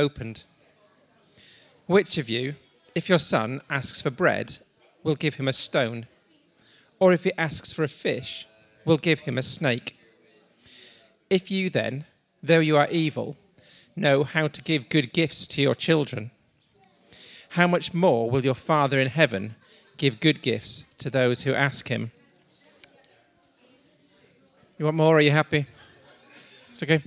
opened. 0.00 0.44
Which 1.86 2.18
of 2.18 2.28
you, 2.28 2.54
if 2.94 3.08
your 3.08 3.18
son 3.18 3.60
asks 3.68 4.00
for 4.02 4.10
bread, 4.10 4.58
will 5.02 5.14
give 5.14 5.34
him 5.34 5.48
a 5.48 5.52
stone? 5.52 6.06
Or 6.98 7.12
if 7.12 7.24
he 7.24 7.32
asks 7.38 7.72
for 7.72 7.84
a 7.84 7.88
fish, 7.88 8.46
will 8.84 8.98
give 8.98 9.20
him 9.20 9.38
a 9.38 9.42
snake? 9.42 9.98
If 11.28 11.50
you 11.50 11.70
then, 11.70 12.04
though 12.42 12.60
you 12.60 12.76
are 12.76 12.88
evil, 12.90 13.36
know 13.94 14.24
how 14.24 14.48
to 14.48 14.62
give 14.62 14.88
good 14.88 15.12
gifts 15.12 15.46
to 15.48 15.62
your 15.62 15.74
children, 15.74 16.30
how 17.50 17.66
much 17.66 17.92
more 17.92 18.30
will 18.30 18.44
your 18.44 18.54
Father 18.54 19.00
in 19.00 19.08
heaven 19.08 19.56
give 19.96 20.20
good 20.20 20.40
gifts 20.42 20.84
to 20.98 21.10
those 21.10 21.42
who 21.42 21.52
ask 21.52 21.88
him? 21.88 22.12
You 24.78 24.84
want 24.86 24.96
more? 24.96 25.16
Are 25.18 25.20
you 25.20 25.32
happy? 25.32 25.66
It's 26.72 26.82
okay. 26.82 27.02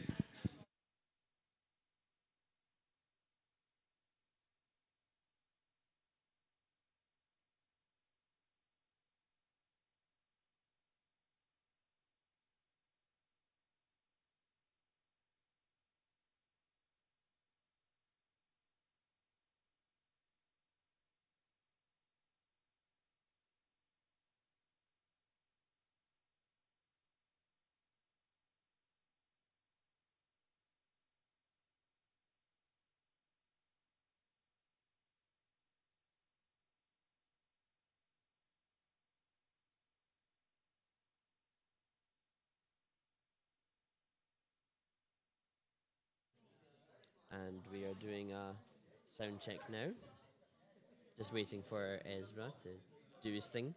We 47.73 47.85
are 47.85 47.93
doing 47.99 48.31
a 48.31 48.53
sound 49.05 49.39
check 49.41 49.57
now. 49.71 49.87
Just 51.17 51.33
waiting 51.33 51.63
for 51.67 51.99
Ezra 52.05 52.51
to 52.61 52.69
do 53.27 53.33
his 53.33 53.47
thing. 53.47 53.73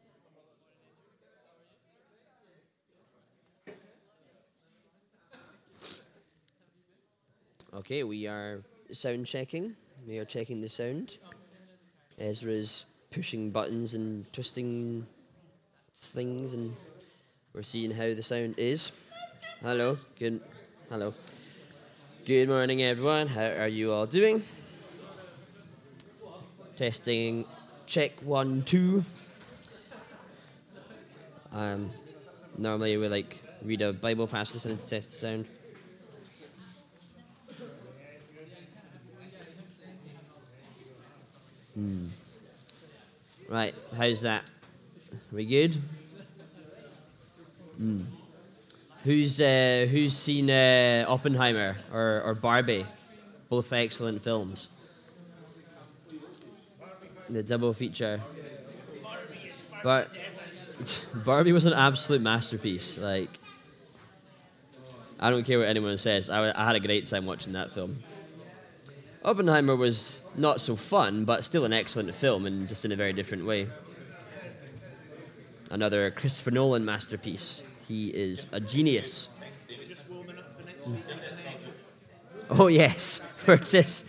Okay, 7.75 8.05
we 8.05 8.27
are 8.27 8.63
sound 8.93 9.27
checking. 9.27 9.75
We 10.07 10.19
are 10.19 10.25
checking 10.27 10.61
the 10.61 10.69
sound. 10.69 11.17
Ezra's 12.19 12.85
pushing 13.11 13.51
buttons 13.51 13.95
and 13.95 14.31
twisting 14.33 15.07
things, 15.95 16.53
and 16.53 16.77
we're 17.55 17.63
seeing 17.63 17.91
how 17.91 18.15
the 18.15 18.23
sound 18.23 18.59
is. 18.59 18.93
Hello, 19.63 19.97
good. 20.19 20.41
Hello. 20.91 21.15
Good 22.27 22.49
morning, 22.49 22.83
everyone. 22.83 23.29
How 23.29 23.45
are 23.45 23.69
you 23.69 23.93
all 23.93 24.05
doing? 24.05 24.43
Testing, 26.75 27.45
check 27.87 28.11
one, 28.21 28.63
two. 28.63 29.05
Um, 31.53 31.89
normally 32.59 32.97
we 32.97 33.07
like 33.07 33.41
read 33.63 33.81
a 33.81 33.93
Bible 33.93 34.27
passage 34.27 34.67
and 34.67 34.77
test 34.77 35.11
the 35.11 35.15
sound. 35.15 35.47
Hmm. 41.75 42.07
Right, 43.49 43.75
how's 43.97 44.23
that? 44.23 44.43
Are 45.13 45.37
we 45.37 45.47
good? 45.47 45.77
Hmm. 47.77 48.03
Who's 49.07 49.41
uh, 49.41 49.87
who's 49.89 50.17
seen 50.17 50.51
uh, 50.51 51.05
Oppenheimer 51.07 51.77
or, 51.93 52.23
or 52.23 52.35
Barbie? 52.35 52.85
Both 53.49 53.73
excellent 53.73 54.21
films. 54.21 54.71
The 57.31 57.45
double 57.45 57.73
feature. 57.73 58.21
But 59.85 60.11
Barbie 61.25 61.53
was 61.53 61.67
an 61.67 61.73
absolute 61.75 62.21
masterpiece. 62.21 62.99
Like, 62.99 63.31
I 65.21 65.31
don't 65.31 65.45
care 65.45 65.61
what 65.61 65.69
anyone 65.69 65.97
says. 65.99 66.29
I, 66.29 66.51
I 66.61 66.67
had 66.67 66.75
a 66.75 66.81
great 66.81 67.07
time 67.07 67.27
watching 67.27 67.53
that 67.53 67.71
film. 67.71 67.97
Oppenheimer 69.25 69.77
was 69.77 70.19
not 70.35 70.61
so 70.61 70.75
fun, 70.75 71.25
but 71.25 71.45
still 71.45 71.65
an 71.65 71.73
excellent 71.73 72.13
film, 72.13 72.45
and 72.45 72.69
just 72.69 72.85
in 72.85 72.91
a 72.91 72.97
very 72.97 73.13
different 73.13 73.47
way. 73.47 73.69
Another 75.71 76.11
Christopher 76.11 76.51
Nolan 76.51 76.85
masterpiece. 76.85 77.63
He 77.89 78.09
is 78.09 78.49
a 78.53 78.61
genius. 78.61 79.29
Oh 82.51 82.67
yes, 82.67 83.21
we're 83.47 83.57
just 83.57 84.07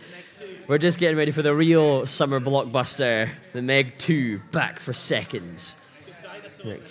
we're 0.68 0.78
just 0.78 1.00
getting 1.00 1.18
ready 1.18 1.32
for 1.32 1.42
the 1.42 1.56
real 1.56 2.06
summer 2.06 2.40
blockbuster, 2.40 3.30
the 3.54 3.62
Meg 3.62 3.98
Two, 3.98 4.40
back 4.52 4.80
for 4.80 4.94
seconds. 4.94 5.78
Like, 6.64 6.82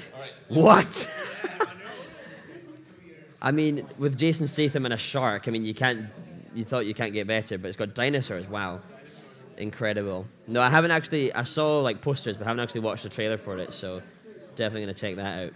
what? 0.49 1.11
I 3.43 3.51
mean, 3.51 3.87
with 3.99 4.17
Jason 4.17 4.47
Statham 4.47 4.87
and 4.87 4.95
a 4.95 4.97
shark, 4.97 5.47
I 5.47 5.51
mean, 5.51 5.65
you 5.65 5.75
can't. 5.75 6.07
You 6.55 6.65
thought 6.65 6.87
you 6.87 6.95
can't 6.95 7.13
get 7.13 7.27
better, 7.27 7.59
but 7.59 7.69
it's 7.69 7.77
got 7.77 7.95
dinosaurs. 7.95 8.49
Wow, 8.49 8.81
incredible. 9.59 10.27
No, 10.47 10.63
I 10.63 10.71
haven't 10.71 10.91
actually. 10.93 11.33
I 11.33 11.43
saw 11.43 11.81
like 11.81 12.01
posters, 12.01 12.37
but 12.37 12.47
I 12.47 12.51
haven't 12.51 12.63
actually 12.63 12.81
watched 12.81 13.03
the 13.03 13.09
trailer 13.09 13.37
for 13.37 13.59
it. 13.59 13.73
So, 13.73 14.01
definitely 14.55 14.83
gonna 14.83 14.95
check 14.95 15.17
that 15.17 15.45
out. 15.45 15.53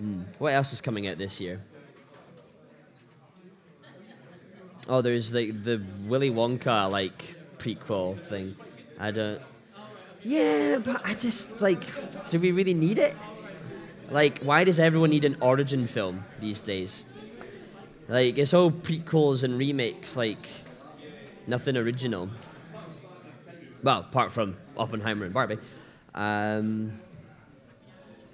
Mm. 0.00 0.24
What 0.38 0.52
else 0.52 0.72
is 0.72 0.80
coming 0.80 1.08
out 1.08 1.18
this 1.18 1.40
year? 1.40 1.60
Oh, 4.88 5.00
there's 5.00 5.32
like 5.32 5.64
the 5.64 5.82
Willy 6.06 6.30
Wonka 6.30 6.90
like 6.90 7.34
prequel 7.58 8.18
thing. 8.18 8.54
I 8.98 9.10
don't. 9.10 9.40
Yeah, 10.22 10.78
but 10.78 11.02
I 11.04 11.14
just 11.14 11.60
like. 11.60 11.84
Do 12.30 12.38
we 12.38 12.52
really 12.52 12.74
need 12.74 12.98
it? 12.98 13.14
Like, 14.10 14.40
why 14.42 14.64
does 14.64 14.78
everyone 14.78 15.10
need 15.10 15.24
an 15.24 15.36
origin 15.40 15.86
film 15.86 16.24
these 16.40 16.60
days? 16.60 17.04
Like, 18.08 18.38
it's 18.38 18.54
all 18.54 18.70
prequels 18.70 19.42
and 19.42 19.58
remakes. 19.58 20.16
Like, 20.16 20.46
nothing 21.46 21.76
original. 21.76 22.28
Well, 23.82 24.00
apart 24.00 24.30
from 24.30 24.56
Oppenheimer 24.76 25.24
and 25.24 25.34
Barbie. 25.34 25.58
Um, 26.14 26.92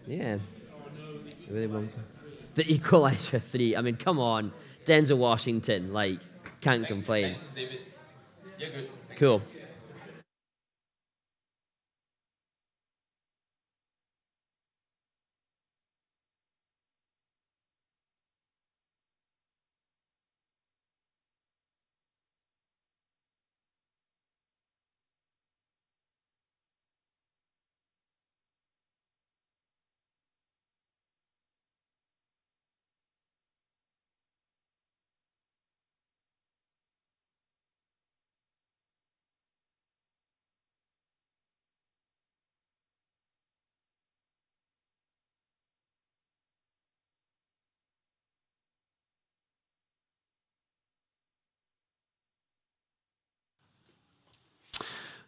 yeah. 0.07 0.39
Really. 1.53 1.89
The 2.55 2.73
Equalizer 2.73 3.39
3. 3.53 3.77
I 3.77 3.81
mean, 3.83 3.97
come 3.97 4.19
on. 4.19 4.53
Denzel 4.85 5.19
Washington, 5.19 5.93
like, 5.93 6.19
can't 6.61 6.87
complain. 6.87 7.37
Cool. 9.17 9.43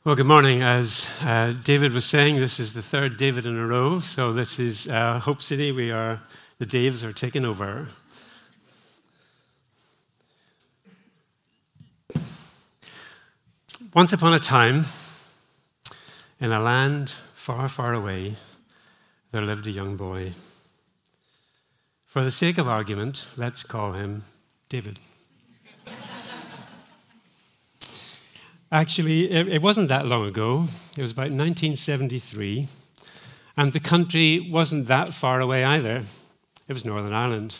Well, 0.06 0.16
good 0.16 0.26
morning. 0.26 0.60
As 0.60 1.08
uh, 1.22 1.54
David 1.64 1.94
was 1.94 2.04
saying, 2.04 2.36
this 2.36 2.60
is 2.60 2.74
the 2.74 2.82
third 2.82 3.16
David 3.16 3.46
in 3.46 3.58
a 3.58 3.66
row. 3.66 4.00
So 4.00 4.34
this 4.34 4.58
is 4.58 4.86
uh, 4.86 5.18
Hope 5.18 5.40
City. 5.40 5.72
We 5.72 5.90
are 5.90 6.20
the 6.58 6.66
Daves 6.66 7.02
are 7.02 7.12
taking 7.14 7.46
over. 7.46 7.88
Once 13.94 14.12
upon 14.12 14.34
a 14.34 14.38
time, 14.38 14.84
in 16.38 16.52
a 16.52 16.60
land 16.60 17.08
far, 17.34 17.66
far 17.70 17.94
away, 17.94 18.34
there 19.32 19.40
lived 19.40 19.66
a 19.66 19.70
young 19.70 19.96
boy. 19.96 20.34
For 22.04 22.22
the 22.22 22.30
sake 22.30 22.58
of 22.58 22.68
argument, 22.68 23.24
let's 23.38 23.62
call 23.62 23.94
him 23.94 24.24
David. 24.68 24.98
Actually, 28.74 29.30
it, 29.30 29.46
it 29.46 29.62
wasn't 29.62 29.86
that 29.88 30.04
long 30.04 30.26
ago. 30.26 30.66
It 30.96 31.00
was 31.00 31.12
about 31.12 31.30
1973. 31.30 32.66
And 33.56 33.72
the 33.72 33.78
country 33.78 34.50
wasn't 34.50 34.88
that 34.88 35.10
far 35.10 35.40
away 35.40 35.62
either. 35.62 36.02
It 36.66 36.72
was 36.72 36.84
Northern 36.84 37.12
Ireland. 37.12 37.56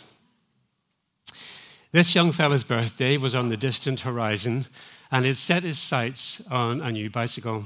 This 1.93 2.13
young 2.15 2.33
fella's 2.33 2.65
birthday 2.65 3.15
was 3.15 3.33
on 3.33 3.47
the 3.47 3.55
distant 3.55 4.01
horizon, 4.01 4.65
and 5.09 5.25
he'd 5.25 5.37
set 5.37 5.63
his 5.63 5.79
sights 5.79 6.45
on 6.51 6.81
a 6.81 6.91
new 6.91 7.09
bicycle. 7.09 7.63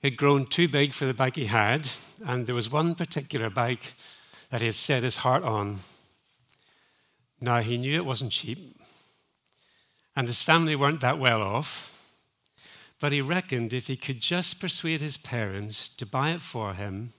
He'd 0.00 0.16
grown 0.16 0.46
too 0.46 0.68
big 0.68 0.92
for 0.94 1.06
the 1.06 1.14
bike 1.14 1.34
he 1.34 1.46
had, 1.46 1.90
and 2.24 2.46
there 2.46 2.54
was 2.54 2.70
one 2.70 2.94
particular 2.94 3.50
bike 3.50 3.94
that 4.50 4.60
he 4.60 4.68
had 4.68 4.76
set 4.76 5.02
his 5.02 5.16
heart 5.16 5.42
on. 5.42 5.78
Now, 7.40 7.62
he 7.62 7.76
knew 7.76 7.96
it 7.96 8.06
wasn't 8.06 8.30
cheap, 8.30 8.80
and 10.14 10.28
his 10.28 10.40
family 10.40 10.76
weren't 10.76 11.00
that 11.00 11.18
well 11.18 11.42
off, 11.42 11.92
but 13.02 13.10
he 13.10 13.20
reckoned 13.20 13.72
if 13.72 13.88
he 13.88 13.96
could 13.96 14.20
just 14.20 14.60
persuade 14.60 15.00
his 15.00 15.16
parents 15.16 15.88
to 15.88 16.06
buy 16.06 16.30
it 16.30 16.40
for 16.40 16.74
him, 16.74 17.12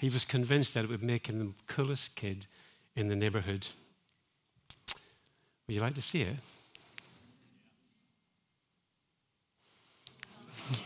he 0.00 0.08
was 0.08 0.24
convinced 0.24 0.72
that 0.72 0.84
it 0.84 0.88
would 0.88 1.02
make 1.02 1.26
him 1.26 1.38
the 1.38 1.52
coolest 1.66 2.16
kid 2.16 2.46
in 2.96 3.08
the 3.08 3.14
neighborhood. 3.14 3.68
Would 5.66 5.74
you 5.74 5.82
like 5.82 5.94
to 5.96 6.00
see 6.00 6.22
it? 6.22 6.36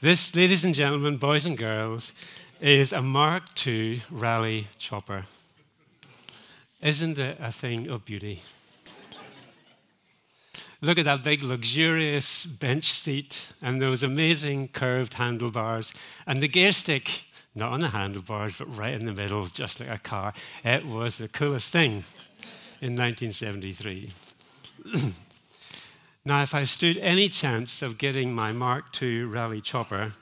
this, 0.01 0.35
ladies 0.35 0.65
and 0.65 0.73
gentlemen, 0.73 1.17
boys 1.17 1.45
and 1.45 1.55
girls, 1.55 2.13
is 2.59 2.91
a 2.91 3.03
Mark 3.03 3.43
II 3.67 4.01
Raleigh 4.09 4.69
chopper. 4.79 5.25
Isn't 6.81 7.19
it 7.19 7.37
a 7.39 7.51
thing 7.51 7.87
of 7.87 8.05
beauty? 8.05 8.41
Look 10.83 10.97
at 10.97 11.05
that 11.05 11.23
big, 11.23 11.43
luxurious 11.43 12.43
bench 12.43 12.91
seat 12.91 13.53
and 13.61 13.79
those 13.79 14.01
amazing 14.01 14.69
curved 14.69 15.13
handlebars 15.13 15.93
and 16.25 16.41
the 16.41 16.47
gear 16.47 16.71
stick, 16.71 17.25
not 17.53 17.71
on 17.71 17.81
the 17.81 17.89
handlebars, 17.89 18.57
but 18.57 18.75
right 18.75 18.93
in 18.95 19.05
the 19.05 19.13
middle, 19.13 19.45
just 19.45 19.79
like 19.79 19.89
a 19.89 19.99
car. 19.99 20.33
It 20.63 20.87
was 20.87 21.19
the 21.19 21.27
coolest 21.27 21.69
thing 21.69 22.03
in 22.81 22.95
1973. 22.95 24.11
now, 26.25 26.41
if 26.41 26.55
I 26.55 26.63
stood 26.63 26.97
any 26.97 27.29
chance 27.29 27.83
of 27.83 27.99
getting 27.99 28.33
my 28.33 28.51
Mark 28.51 28.85
II 28.99 29.25
Raleigh 29.25 29.61
chopper, 29.61 30.13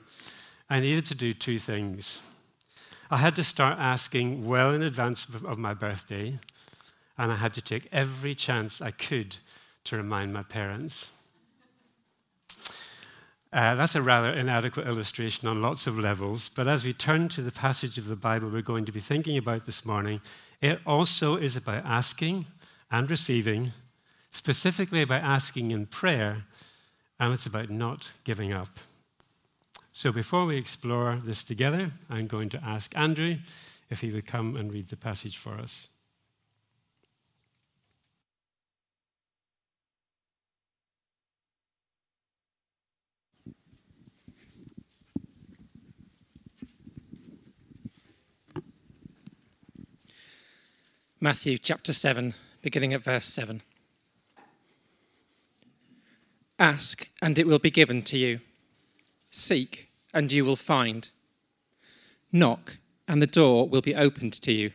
I 0.68 0.80
needed 0.80 1.06
to 1.06 1.14
do 1.14 1.32
two 1.32 1.58
things. 1.58 2.20
I 3.10 3.16
had 3.16 3.34
to 3.36 3.44
start 3.44 3.78
asking 3.78 4.46
well 4.46 4.74
in 4.74 4.82
advance 4.82 5.26
of 5.26 5.58
my 5.58 5.72
birthday, 5.72 6.38
and 7.16 7.32
I 7.32 7.36
had 7.36 7.54
to 7.54 7.62
take 7.62 7.88
every 7.90 8.34
chance 8.34 8.82
I 8.82 8.90
could 8.90 9.38
to 9.84 9.96
remind 9.96 10.32
my 10.32 10.42
parents. 10.42 11.10
Uh, 13.52 13.74
that's 13.74 13.96
a 13.96 14.02
rather 14.02 14.32
inadequate 14.32 14.86
illustration 14.86 15.48
on 15.48 15.60
lots 15.60 15.88
of 15.88 15.98
levels, 15.98 16.48
but 16.48 16.68
as 16.68 16.84
we 16.84 16.92
turn 16.92 17.28
to 17.28 17.42
the 17.42 17.50
passage 17.50 17.98
of 17.98 18.06
the 18.06 18.14
Bible 18.14 18.48
we're 18.48 18.62
going 18.62 18.84
to 18.84 18.92
be 18.92 19.00
thinking 19.00 19.36
about 19.36 19.64
this 19.66 19.84
morning, 19.84 20.20
it 20.60 20.78
also 20.86 21.36
is 21.36 21.56
about 21.56 21.84
asking 21.84 22.46
and 22.92 23.10
receiving, 23.10 23.72
specifically 24.30 25.02
about 25.02 25.22
asking 25.22 25.72
in 25.72 25.86
prayer, 25.86 26.44
and 27.18 27.34
it's 27.34 27.46
about 27.46 27.70
not 27.70 28.12
giving 28.22 28.52
up. 28.52 28.68
So 29.92 30.12
before 30.12 30.46
we 30.46 30.56
explore 30.56 31.18
this 31.22 31.42
together, 31.42 31.90
I'm 32.08 32.28
going 32.28 32.50
to 32.50 32.64
ask 32.64 32.96
Andrew 32.96 33.38
if 33.90 34.00
he 34.00 34.12
would 34.12 34.26
come 34.26 34.54
and 34.54 34.72
read 34.72 34.88
the 34.88 34.96
passage 34.96 35.36
for 35.36 35.54
us. 35.54 35.88
Matthew 51.22 51.58
chapter 51.58 51.92
7, 51.92 52.32
beginning 52.62 52.94
at 52.94 53.04
verse 53.04 53.26
7. 53.26 53.60
Ask, 56.58 57.10
and 57.20 57.38
it 57.38 57.46
will 57.46 57.58
be 57.58 57.70
given 57.70 58.00
to 58.04 58.16
you. 58.16 58.40
Seek, 59.30 59.90
and 60.14 60.32
you 60.32 60.46
will 60.46 60.56
find. 60.56 61.10
Knock, 62.32 62.78
and 63.06 63.20
the 63.20 63.26
door 63.26 63.68
will 63.68 63.82
be 63.82 63.94
opened 63.94 64.32
to 64.40 64.50
you. 64.50 64.70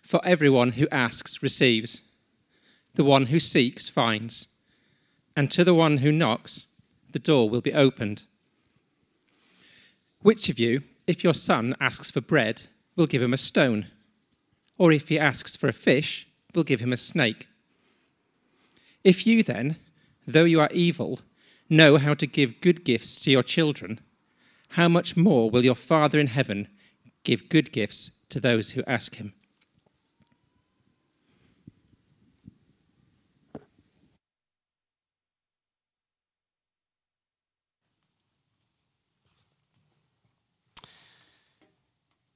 For 0.00 0.24
everyone 0.24 0.72
who 0.72 0.86
asks 0.92 1.42
receives, 1.42 2.08
the 2.94 3.02
one 3.02 3.26
who 3.26 3.40
seeks 3.40 3.88
finds, 3.88 4.46
and 5.34 5.50
to 5.50 5.64
the 5.64 5.74
one 5.74 5.96
who 5.96 6.12
knocks, 6.12 6.66
the 7.10 7.18
door 7.18 7.50
will 7.50 7.60
be 7.60 7.74
opened. 7.74 8.22
Which 10.22 10.48
of 10.48 10.60
you, 10.60 10.84
if 11.08 11.24
your 11.24 11.34
son 11.34 11.74
asks 11.80 12.12
for 12.12 12.20
bread, 12.20 12.68
will 12.94 13.08
give 13.08 13.22
him 13.22 13.34
a 13.34 13.36
stone? 13.36 13.86
Or 14.78 14.92
if 14.92 15.08
he 15.08 15.18
asks 15.18 15.56
for 15.56 15.68
a 15.68 15.72
fish, 15.72 16.26
we'll 16.54 16.64
give 16.64 16.80
him 16.80 16.92
a 16.92 16.96
snake. 16.96 17.48
If 19.04 19.26
you 19.26 19.42
then, 19.42 19.76
though 20.26 20.44
you 20.44 20.60
are 20.60 20.70
evil, 20.72 21.20
know 21.68 21.96
how 21.96 22.14
to 22.14 22.26
give 22.26 22.60
good 22.60 22.84
gifts 22.84 23.16
to 23.20 23.30
your 23.30 23.42
children, 23.42 24.00
how 24.70 24.88
much 24.88 25.16
more 25.16 25.50
will 25.50 25.64
your 25.64 25.74
Father 25.74 26.18
in 26.18 26.26
heaven 26.26 26.68
give 27.22 27.48
good 27.48 27.72
gifts 27.72 28.10
to 28.28 28.40
those 28.40 28.72
who 28.72 28.82
ask 28.86 29.16
him? 29.16 29.32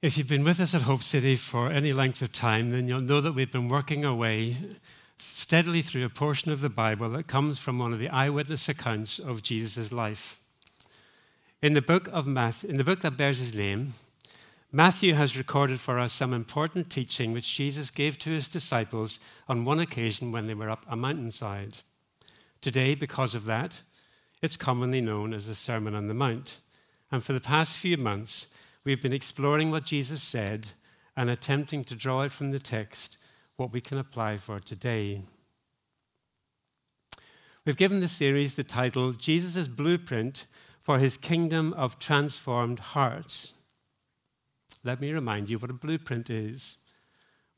If 0.01 0.17
you've 0.17 0.27
been 0.27 0.43
with 0.43 0.59
us 0.59 0.73
at 0.73 0.81
Hope 0.81 1.03
City 1.03 1.35
for 1.35 1.69
any 1.69 1.93
length 1.93 2.23
of 2.23 2.31
time, 2.31 2.71
then 2.71 2.87
you'll 2.87 3.01
know 3.01 3.21
that 3.21 3.33
we've 3.33 3.51
been 3.51 3.69
working 3.69 4.03
our 4.03 4.15
way 4.15 4.57
steadily 5.19 5.83
through 5.83 6.03
a 6.03 6.09
portion 6.09 6.51
of 6.51 6.61
the 6.61 6.69
Bible 6.69 7.07
that 7.11 7.27
comes 7.27 7.59
from 7.59 7.77
one 7.77 7.93
of 7.93 7.99
the 7.99 8.09
eyewitness 8.09 8.67
accounts 8.67 9.19
of 9.19 9.43
Jesus' 9.43 9.91
life. 9.91 10.39
In 11.61 11.73
the 11.73 11.83
book 11.83 12.09
of 12.11 12.25
Matthew, 12.25 12.71
in 12.71 12.77
the 12.77 12.83
book 12.83 13.01
that 13.01 13.15
bears 13.15 13.37
his 13.37 13.53
name, 13.53 13.89
Matthew 14.71 15.13
has 15.13 15.37
recorded 15.37 15.79
for 15.79 15.99
us 15.99 16.13
some 16.13 16.33
important 16.33 16.89
teaching 16.89 17.31
which 17.31 17.53
Jesus 17.53 17.91
gave 17.91 18.17
to 18.19 18.31
his 18.31 18.47
disciples 18.47 19.19
on 19.47 19.65
one 19.65 19.79
occasion 19.79 20.31
when 20.31 20.47
they 20.47 20.55
were 20.55 20.71
up 20.71 20.83
a 20.89 20.95
mountainside. 20.95 21.77
Today, 22.59 22.95
because 22.95 23.35
of 23.35 23.45
that, 23.45 23.81
it's 24.41 24.57
commonly 24.57 24.99
known 24.99 25.31
as 25.31 25.45
the 25.45 25.53
Sermon 25.53 25.93
on 25.93 26.07
the 26.07 26.15
Mount. 26.15 26.57
And 27.11 27.23
for 27.23 27.33
the 27.33 27.39
past 27.39 27.77
few 27.77 27.97
months, 27.97 28.47
We've 28.83 29.01
been 29.01 29.13
exploring 29.13 29.69
what 29.69 29.85
Jesus 29.85 30.23
said 30.23 30.69
and 31.15 31.29
attempting 31.29 31.83
to 31.83 31.95
draw 31.95 32.27
from 32.29 32.51
the 32.51 32.59
text 32.59 33.17
what 33.55 33.71
we 33.71 33.79
can 33.79 33.99
apply 33.99 34.37
for 34.37 34.59
today. 34.59 35.21
We've 37.63 37.77
given 37.77 37.99
the 37.99 38.07
series 38.07 38.55
the 38.55 38.63
title 38.63 39.11
Jesus' 39.11 39.67
Blueprint 39.67 40.47
for 40.81 40.97
His 40.97 41.15
Kingdom 41.15 41.73
of 41.73 41.99
Transformed 41.99 42.79
Hearts. 42.79 43.53
Let 44.83 44.99
me 44.99 45.13
remind 45.13 45.47
you 45.47 45.59
what 45.59 45.69
a 45.69 45.73
blueprint 45.73 46.31
is. 46.31 46.77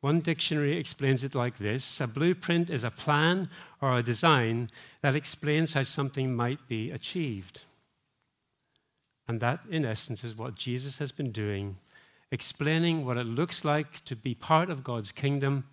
One 0.02 0.20
dictionary 0.20 0.78
explains 0.78 1.24
it 1.24 1.36
like 1.36 1.58
this 1.58 2.02
A 2.02 2.08
blueprint 2.08 2.70
is 2.70 2.84
a 2.84 2.92
plan 2.92 3.50
or 3.80 3.98
a 3.98 4.04
design 4.04 4.70
that 5.02 5.16
explains 5.16 5.72
how 5.72 5.84
something 5.84 6.36
might 6.36 6.68
be 6.68 6.92
achieved. 6.92 7.62
And 9.28 9.40
that, 9.42 9.62
in 9.70 9.86
essence, 9.86 10.24
is 10.24 10.38
what 10.38 10.56
Jesus 10.56 10.98
has 10.98 11.12
been 11.12 11.32
doing, 11.32 11.78
explaining 12.32 13.06
what 13.06 13.18
it 13.18 13.26
looks 13.26 13.64
like 13.64 14.04
to 14.06 14.16
be 14.16 14.36
part 14.36 14.70
of 14.70 14.84
God's 14.84 15.12
kingdom 15.12 15.66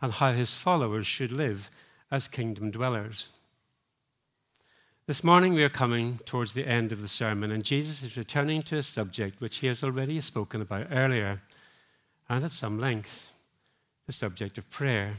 and 0.00 0.12
how 0.12 0.32
his 0.32 0.56
followers 0.56 1.06
should 1.06 1.32
live 1.32 1.70
as 2.10 2.28
kingdom 2.28 2.70
dwellers. 2.70 3.28
This 5.06 5.24
morning, 5.24 5.52
we 5.52 5.64
are 5.64 5.68
coming 5.68 6.18
towards 6.24 6.54
the 6.54 6.66
end 6.66 6.92
of 6.92 7.02
the 7.02 7.08
sermon, 7.08 7.50
and 7.50 7.64
Jesus 7.64 8.04
is 8.04 8.16
returning 8.16 8.62
to 8.64 8.76
a 8.76 8.82
subject 8.82 9.40
which 9.40 9.56
he 9.58 9.66
has 9.66 9.82
already 9.82 10.20
spoken 10.20 10.60
about 10.60 10.86
earlier, 10.92 11.42
and 12.28 12.44
at 12.44 12.52
some 12.52 12.78
length 12.78 13.32
the 14.06 14.12
subject 14.12 14.58
of 14.58 14.70
prayer. 14.70 15.16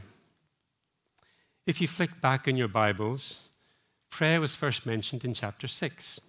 If 1.66 1.80
you 1.80 1.88
flick 1.88 2.20
back 2.20 2.48
in 2.48 2.56
your 2.56 2.68
Bibles, 2.68 3.48
prayer 4.08 4.40
was 4.40 4.54
first 4.54 4.86
mentioned 4.86 5.24
in 5.24 5.34
chapter 5.34 5.66
6. 5.66 6.20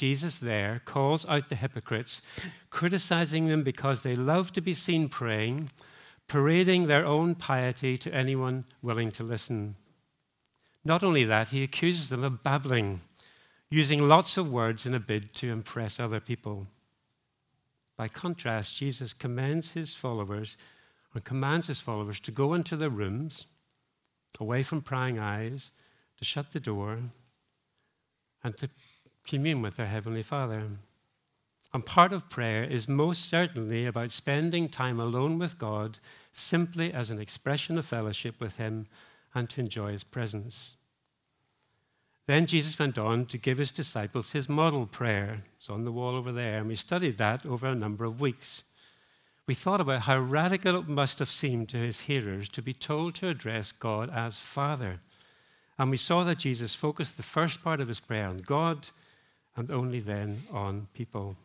Jesus 0.00 0.38
there 0.38 0.80
calls 0.86 1.28
out 1.28 1.50
the 1.50 1.54
hypocrites, 1.54 2.22
criticizing 2.70 3.48
them 3.48 3.62
because 3.62 4.00
they 4.00 4.16
love 4.16 4.50
to 4.52 4.62
be 4.62 4.72
seen 4.72 5.10
praying, 5.10 5.68
parading 6.26 6.86
their 6.86 7.04
own 7.04 7.34
piety 7.34 7.98
to 7.98 8.14
anyone 8.14 8.64
willing 8.80 9.10
to 9.10 9.22
listen. 9.22 9.74
Not 10.86 11.02
only 11.02 11.24
that, 11.24 11.50
he 11.50 11.62
accuses 11.62 12.08
them 12.08 12.24
of 12.24 12.42
babbling, 12.42 13.00
using 13.68 14.08
lots 14.08 14.38
of 14.38 14.50
words 14.50 14.86
in 14.86 14.94
a 14.94 14.98
bid 14.98 15.34
to 15.34 15.52
impress 15.52 16.00
other 16.00 16.18
people. 16.18 16.66
By 17.98 18.08
contrast, 18.08 18.78
Jesus 18.78 19.12
commends 19.12 19.74
his 19.74 19.92
followers 19.92 20.56
and 21.12 21.22
commands 21.22 21.66
his 21.66 21.82
followers 21.82 22.20
to 22.20 22.30
go 22.30 22.54
into 22.54 22.74
their 22.74 22.88
rooms, 22.88 23.44
away 24.40 24.62
from 24.62 24.80
prying 24.80 25.18
eyes, 25.18 25.72
to 26.16 26.24
shut 26.24 26.52
the 26.52 26.60
door, 26.60 27.00
and 28.42 28.56
to 28.56 28.70
commune 29.26 29.62
with 29.62 29.76
their 29.76 29.86
Heavenly 29.86 30.22
Father. 30.22 30.64
And 31.72 31.86
part 31.86 32.12
of 32.12 32.28
prayer 32.28 32.64
is 32.64 32.88
most 32.88 33.28
certainly 33.28 33.86
about 33.86 34.10
spending 34.10 34.68
time 34.68 34.98
alone 34.98 35.38
with 35.38 35.58
God 35.58 35.98
simply 36.32 36.92
as 36.92 37.10
an 37.10 37.20
expression 37.20 37.78
of 37.78 37.84
fellowship 37.84 38.40
with 38.40 38.56
Him 38.56 38.86
and 39.34 39.48
to 39.50 39.60
enjoy 39.60 39.92
His 39.92 40.04
presence. 40.04 40.74
Then 42.26 42.46
Jesus 42.46 42.78
went 42.78 42.98
on 42.98 43.26
to 43.26 43.38
give 43.38 43.58
His 43.58 43.72
disciples 43.72 44.32
His 44.32 44.48
model 44.48 44.86
prayer. 44.86 45.40
It's 45.56 45.70
on 45.70 45.84
the 45.84 45.92
wall 45.92 46.14
over 46.14 46.32
there, 46.32 46.58
and 46.58 46.68
we 46.68 46.74
studied 46.74 47.18
that 47.18 47.46
over 47.46 47.68
a 47.68 47.74
number 47.74 48.04
of 48.04 48.20
weeks. 48.20 48.64
We 49.46 49.54
thought 49.54 49.80
about 49.80 50.02
how 50.02 50.18
radical 50.18 50.76
it 50.76 50.88
must 50.88 51.18
have 51.18 51.30
seemed 51.30 51.68
to 51.70 51.76
His 51.76 52.02
hearers 52.02 52.48
to 52.50 52.62
be 52.62 52.72
told 52.72 53.14
to 53.16 53.28
address 53.28 53.72
God 53.72 54.10
as 54.10 54.38
Father. 54.38 55.00
And 55.78 55.90
we 55.90 55.96
saw 55.96 56.24
that 56.24 56.38
Jesus 56.38 56.74
focused 56.74 57.16
the 57.16 57.22
first 57.22 57.62
part 57.62 57.80
of 57.80 57.88
His 57.88 58.00
prayer 58.00 58.26
on 58.26 58.38
God 58.38 58.88
and 59.56 59.70
only 59.70 60.00
then 60.00 60.38
on 60.52 60.88
people. 60.94 61.36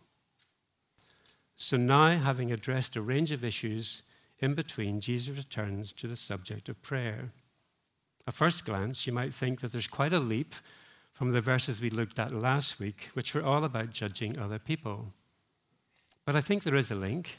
So 1.56 1.78
now, 1.78 2.18
having 2.18 2.52
addressed 2.52 2.96
a 2.96 3.02
range 3.02 3.32
of 3.32 3.46
issues 3.46 4.04
in 4.40 4.54
between, 4.54 5.00
Jesus 5.00 5.36
returns 5.36 5.92
to 5.94 6.08
the 6.08 6.16
subject 6.16 6.68
of 6.68 6.82
prayer. 6.82 7.32
At 8.28 8.34
first 8.34 8.66
glance, 8.66 9.08
you 9.08 9.14
might 9.14 9.34
think 9.34 9.62
that 9.62 9.72
there's 9.72 9.88
quite 9.88 10.14
a 10.14 10.20
leap 10.20 10.56
from 11.14 11.30
the 11.30 11.42
verses 11.42 11.80
we 11.80 11.90
looked 11.90 12.20
at 12.20 12.34
last 12.34 12.80
week, 12.80 13.10
which 13.14 13.34
were 13.34 13.44
all 13.44 13.64
about 13.64 13.92
judging 13.92 14.38
other 14.38 14.60
people. 14.60 15.14
But 16.26 16.36
I 16.36 16.42
think 16.42 16.64
there 16.64 16.76
is 16.76 16.92
a 16.92 16.96
link. 16.96 17.38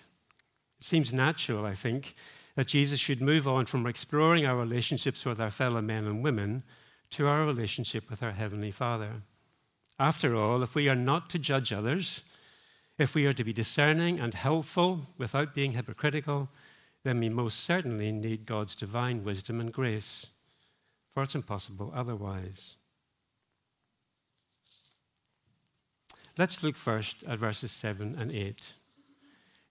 It 0.79 0.85
seems 0.85 1.13
natural, 1.13 1.67
I 1.67 1.75
think, 1.75 2.15
that 2.55 2.69
Jesus 2.69 2.99
should 2.99 3.21
move 3.21 3.47
on 3.47 3.67
from 3.67 3.87
exploring 3.87 4.47
our 4.47 4.57
relationships 4.57 5.27
with 5.27 5.41
our 5.41 5.51
fellow 5.51 5.83
men 5.83 6.07
and 6.07 6.23
women 6.23 6.63
to 7.11 7.27
our 7.27 7.45
relationship 7.45 8.09
with 8.09 8.23
our 8.23 8.33
Heavenly 8.33 8.71
Father. 8.71 9.23
After 9.99 10.37
all, 10.37 10.63
if 10.63 10.75
we 10.75 10.89
are 10.89 10.95
not 10.95 11.31
to 11.31 11.39
judge 11.39 11.73
others, 11.73 12.23
if 12.99 13.15
we 13.15 13.27
are 13.27 13.33
to 13.33 13.45
be 13.45 13.53
discerning 13.53 14.19
and 14.21 14.35
helpful 14.35 15.01
without 15.19 15.55
being 15.55 15.73
hypocritical, 15.73 16.49
then 17.05 17.21
we 17.21 17.29
most 17.29 17.61
certainly 17.61 18.13
need 18.13 18.47
God's 18.47 18.75
divine 18.75 19.25
wisdom 19.25 19.61
and 19.61 19.73
grace, 19.73 20.27
for 21.15 21.23
it's 21.23 21.35
impossible 21.35 21.93
otherwise. 21.95 22.77
Let's 26.37 26.63
look 26.63 26.77
first 26.77 27.25
at 27.27 27.39
verses 27.39 27.73
7 27.73 28.17
and 28.19 28.31
8. 28.31 28.73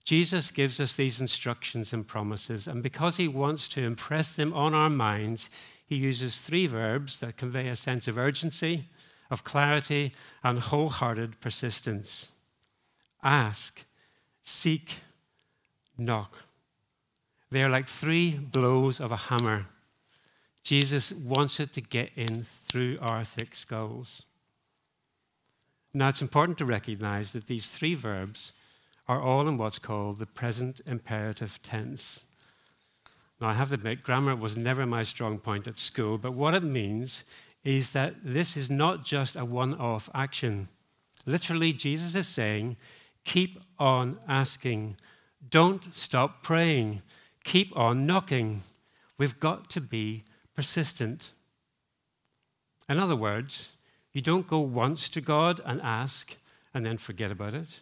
Jesus 0.03 0.51
gives 0.51 0.79
us 0.79 0.96
these 0.96 1.20
instructions 1.20 1.94
and 1.94 2.08
promises, 2.08 2.67
and 2.67 2.82
because 2.82 3.17
he 3.17 3.27
wants 3.27 3.67
to 3.70 3.82
impress 3.82 4.36
them 4.36 4.53
on 4.53 4.74
our 4.74 4.89
minds, 4.89 5.50
he 5.86 5.96
uses 5.96 6.39
three 6.39 6.67
verbs 6.67 7.20
that 7.20 7.38
convey 7.38 7.67
a 7.67 7.75
sense 7.75 8.08
of 8.08 8.17
urgency, 8.17 8.86
of 9.29 9.44
clarity, 9.44 10.13
and 10.44 10.60
wholehearted 10.60 11.39
persistence 11.41 12.34
ask, 13.24 13.84
seek, 14.44 15.00
knock. 15.98 16.38
They 17.50 17.63
are 17.63 17.70
like 17.70 17.88
three 17.88 18.32
blows 18.32 19.00
of 19.00 19.12
a 19.12 19.17
hammer. 19.17 19.65
Jesus 20.63 21.12
wants 21.12 21.60
it 21.60 21.74
to 21.74 21.82
get 21.82 22.12
in 22.15 22.44
through 22.44 22.98
our 23.01 23.24
thick 23.24 23.55
skulls. 23.55 24.24
Now, 25.94 26.10
it's 26.10 26.22
important 26.22 26.58
to 26.58 26.65
recognize 26.65 27.32
that 27.34 27.48
these 27.48 27.70
three 27.70 27.96
verbs 27.96 28.53
are 29.08 29.22
all 29.22 29.48
in 29.48 29.58
what's 29.58 29.79
called 29.79 30.17
the 30.17 30.25
present 30.25 30.82
imperative 30.86 31.62
tense. 31.62 32.25
Now, 33.39 33.48
I 33.48 33.53
have 33.53 33.70
to 33.70 33.75
admit, 33.75 34.03
grammar 34.03 34.36
was 34.36 34.58
never 34.58 34.86
my 34.86 35.03
strong 35.03 35.38
point 35.38 35.67
at 35.67 35.77
school, 35.77 36.17
but 36.17 36.34
what 36.34 36.53
it 36.53 36.63
means 36.63 37.24
is 37.65 37.91
that 37.91 38.13
this 38.24 38.55
is 38.55 38.69
not 38.69 39.03
just 39.03 39.36
a 39.36 39.43
one 39.43 39.74
off 39.74 40.10
action. 40.13 40.69
Literally, 41.25 41.74
Jesus 41.74 42.15
is 42.15 42.27
saying, 42.27 42.77
Keep 43.25 43.60
on 43.79 44.19
asking. 44.27 44.98
Don't 45.50 45.93
stop 45.93 46.43
praying. 46.43 47.01
Keep 47.43 47.75
on 47.75 48.05
knocking. 48.05 48.62
We've 49.17 49.39
got 49.39 49.69
to 49.72 49.81
be 49.81 50.24
persistent. 50.55 51.29
In 52.88 53.00
other 53.00 53.15
words, 53.15 53.69
you 54.13 54.22
don't 54.22 54.48
go 54.48 54.60
once 54.60 55.10
to 55.10 55.22
God 55.22 55.60
and 55.65 55.81
ask 55.81 56.36
and 56.74 56.86
then 56.86 56.98
forget 56.98 57.31
about 57.31 57.55
it. 57.55 57.79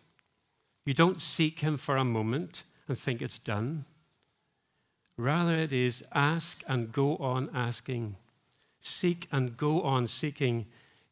You 0.86 0.94
don't 0.94 1.22
seek 1.22 1.60
Him 1.60 1.76
for 1.76 1.98
a 1.98 2.06
moment 2.06 2.64
and 2.88 2.98
think 2.98 3.22
it's 3.22 3.40
done. 3.40 3.84
Rather, 5.18 5.58
it 5.58 5.72
is 5.72 6.04
ask 6.14 6.64
and 6.68 6.92
go 6.92 7.18
on 7.18 7.50
asking, 7.54 8.16
seek 8.84 9.28
and 9.32 9.58
go 9.58 9.82
on 9.82 10.06
seeking, 10.06 10.66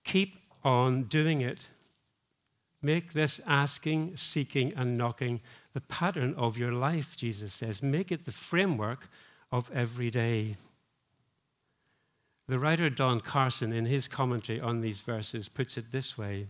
keep 0.04 0.36
on 0.64 1.04
doing 1.04 1.42
it. 1.42 1.70
Make 2.82 3.14
this 3.14 3.40
asking, 3.48 4.18
seeking, 4.18 4.74
and 4.76 4.98
knocking 4.98 5.40
the 5.74 5.82
pattern 5.82 6.34
of 6.36 6.58
your 6.58 6.72
life, 6.72 7.16
Jesus 7.16 7.54
says. 7.54 7.82
Make 7.82 8.12
it 8.12 8.26
the 8.26 8.32
framework 8.32 9.08
of 9.52 9.72
every 9.72 10.10
day. 10.10 10.56
The 12.48 12.60
writer 12.60 12.90
Don 12.90 13.22
Carson, 13.22 13.72
in 13.72 13.86
his 13.86 14.08
commentary 14.08 14.60
on 14.60 14.82
these 14.82 15.02
verses, 15.02 15.48
puts 15.48 15.78
it 15.78 15.92
this 15.92 16.18
way 16.18 16.48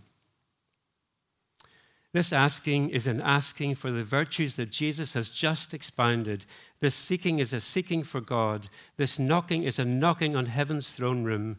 This 2.14 2.34
asking 2.34 2.90
is 2.90 3.08
an 3.08 3.22
asking 3.22 3.76
for 3.76 3.90
the 3.90 4.04
virtues 4.04 4.56
that 4.56 4.70
Jesus 4.70 5.14
has 5.14 5.30
just 5.30 5.74
expounded. 5.74 6.46
This 6.82 6.96
seeking 6.96 7.40
is 7.40 7.54
a 7.54 7.62
seeking 7.62 8.04
for 8.04 8.20
God. 8.20 8.68
This 8.98 9.18
knocking 9.18 9.64
is 9.64 9.80
a 9.80 9.86
knocking 9.86 10.36
on 10.36 10.48
heaven's 10.48 10.92
throne 10.92 11.24
room. 11.24 11.58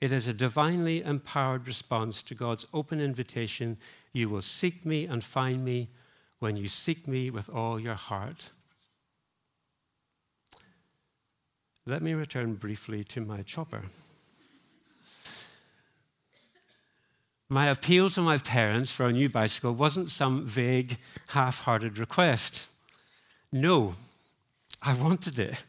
It 0.00 0.12
is 0.12 0.28
a 0.28 0.32
divinely 0.32 1.02
empowered 1.02 1.66
response 1.66 2.22
to 2.24 2.34
God's 2.34 2.66
open 2.72 3.00
invitation 3.00 3.78
you 4.12 4.28
will 4.28 4.42
seek 4.42 4.86
me 4.86 5.06
and 5.06 5.22
find 5.22 5.64
me 5.64 5.88
when 6.38 6.56
you 6.56 6.68
seek 6.68 7.06
me 7.06 7.30
with 7.30 7.52
all 7.52 7.78
your 7.78 7.94
heart. 7.94 8.50
Let 11.86 12.02
me 12.02 12.14
return 12.14 12.54
briefly 12.54 13.02
to 13.04 13.20
my 13.20 13.42
chopper. 13.42 13.84
My 17.48 17.68
appeal 17.68 18.10
to 18.10 18.20
my 18.20 18.36
parents 18.36 18.90
for 18.90 19.06
a 19.06 19.12
new 19.12 19.28
bicycle 19.28 19.74
wasn't 19.74 20.10
some 20.10 20.44
vague, 20.44 20.98
half 21.28 21.60
hearted 21.60 21.98
request. 21.98 22.70
No, 23.50 23.94
I 24.82 24.92
wanted 24.92 25.38
it. 25.38 25.64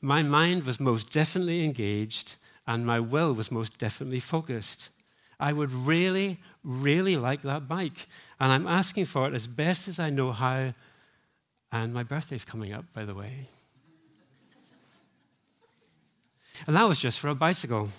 My 0.00 0.22
mind 0.22 0.64
was 0.64 0.80
most 0.80 1.12
definitely 1.12 1.64
engaged, 1.64 2.36
and 2.66 2.86
my 2.86 3.00
will 3.00 3.34
was 3.34 3.50
most 3.50 3.78
definitely 3.78 4.20
focused. 4.20 4.90
I 5.38 5.52
would 5.52 5.72
really, 5.72 6.38
really 6.62 7.16
like 7.16 7.42
that 7.42 7.68
bike. 7.68 8.06
And 8.40 8.52
I'm 8.52 8.66
asking 8.66 9.04
for 9.04 9.28
it 9.28 9.34
as 9.34 9.46
best 9.46 9.88
as 9.88 9.98
I 9.98 10.08
know 10.08 10.32
how. 10.32 10.72
And 11.70 11.92
my 11.92 12.02
birthday's 12.02 12.44
coming 12.44 12.72
up, 12.72 12.86
by 12.94 13.04
the 13.04 13.14
way. 13.14 13.48
And 16.66 16.76
that 16.76 16.88
was 16.88 17.00
just 17.00 17.20
for 17.20 17.28
a 17.28 17.34
bicycle. 17.34 17.90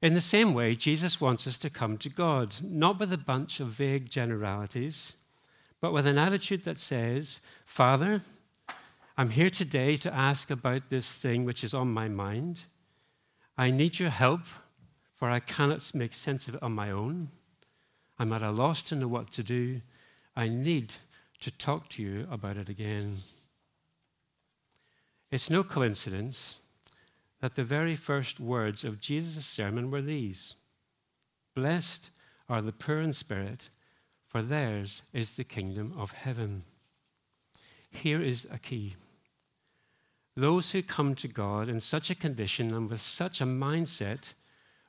In 0.00 0.14
the 0.14 0.20
same 0.20 0.54
way, 0.54 0.76
Jesus 0.76 1.20
wants 1.20 1.46
us 1.46 1.58
to 1.58 1.70
come 1.70 1.98
to 1.98 2.08
God, 2.08 2.56
not 2.62 3.00
with 3.00 3.12
a 3.12 3.18
bunch 3.18 3.58
of 3.58 3.68
vague 3.68 4.08
generalities, 4.08 5.16
but 5.80 5.92
with 5.92 6.06
an 6.06 6.18
attitude 6.18 6.64
that 6.64 6.78
says, 6.78 7.40
Father, 7.64 8.20
I'm 9.16 9.30
here 9.30 9.50
today 9.50 9.96
to 9.96 10.14
ask 10.14 10.50
about 10.50 10.88
this 10.88 11.14
thing 11.16 11.44
which 11.44 11.64
is 11.64 11.74
on 11.74 11.92
my 11.92 12.08
mind. 12.08 12.62
I 13.56 13.72
need 13.72 13.98
your 13.98 14.10
help 14.10 14.42
for 15.18 15.28
I 15.28 15.40
cannot 15.40 15.90
make 15.94 16.14
sense 16.14 16.46
of 16.46 16.54
it 16.54 16.62
on 16.62 16.72
my 16.72 16.92
own. 16.92 17.28
I'm 18.20 18.32
at 18.32 18.42
a 18.42 18.52
loss 18.52 18.84
to 18.84 18.94
know 18.94 19.08
what 19.08 19.32
to 19.32 19.42
do. 19.42 19.80
I 20.36 20.46
need 20.46 20.94
to 21.40 21.50
talk 21.50 21.88
to 21.90 22.02
you 22.02 22.28
about 22.30 22.56
it 22.56 22.68
again. 22.68 23.16
It's 25.32 25.50
no 25.50 25.64
coincidence 25.64 26.60
that 27.40 27.54
the 27.54 27.64
very 27.64 27.94
first 27.94 28.40
words 28.40 28.84
of 28.84 29.00
Jesus' 29.00 29.46
sermon 29.46 29.90
were 29.90 30.02
these 30.02 30.54
Blessed 31.54 32.10
are 32.48 32.62
the 32.62 32.72
poor 32.72 33.00
in 33.00 33.12
spirit, 33.12 33.68
for 34.26 34.42
theirs 34.42 35.02
is 35.12 35.32
the 35.32 35.44
kingdom 35.44 35.92
of 35.96 36.12
heaven. 36.12 36.62
Here 37.90 38.22
is 38.22 38.46
a 38.50 38.58
key. 38.58 38.94
Those 40.36 40.70
who 40.70 40.82
come 40.82 41.14
to 41.16 41.26
God 41.26 41.68
in 41.68 41.80
such 41.80 42.10
a 42.10 42.14
condition 42.14 42.72
and 42.72 42.88
with 42.88 43.00
such 43.00 43.40
a 43.40 43.44
mindset 43.44 44.34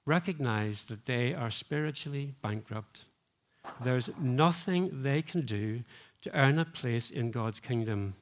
recognize 0.06 0.84
that 0.84 1.06
they 1.06 1.34
are 1.34 1.50
spiritually 1.50 2.36
bankrupt. 2.42 3.06
There's 3.84 4.16
nothing 4.20 4.90
they 5.02 5.22
can 5.22 5.46
do 5.46 5.84
to 6.22 6.36
earn 6.36 6.60
a 6.60 6.66
place 6.66 7.10
in 7.10 7.32
God's 7.32 7.60
kingdom. 7.60 8.14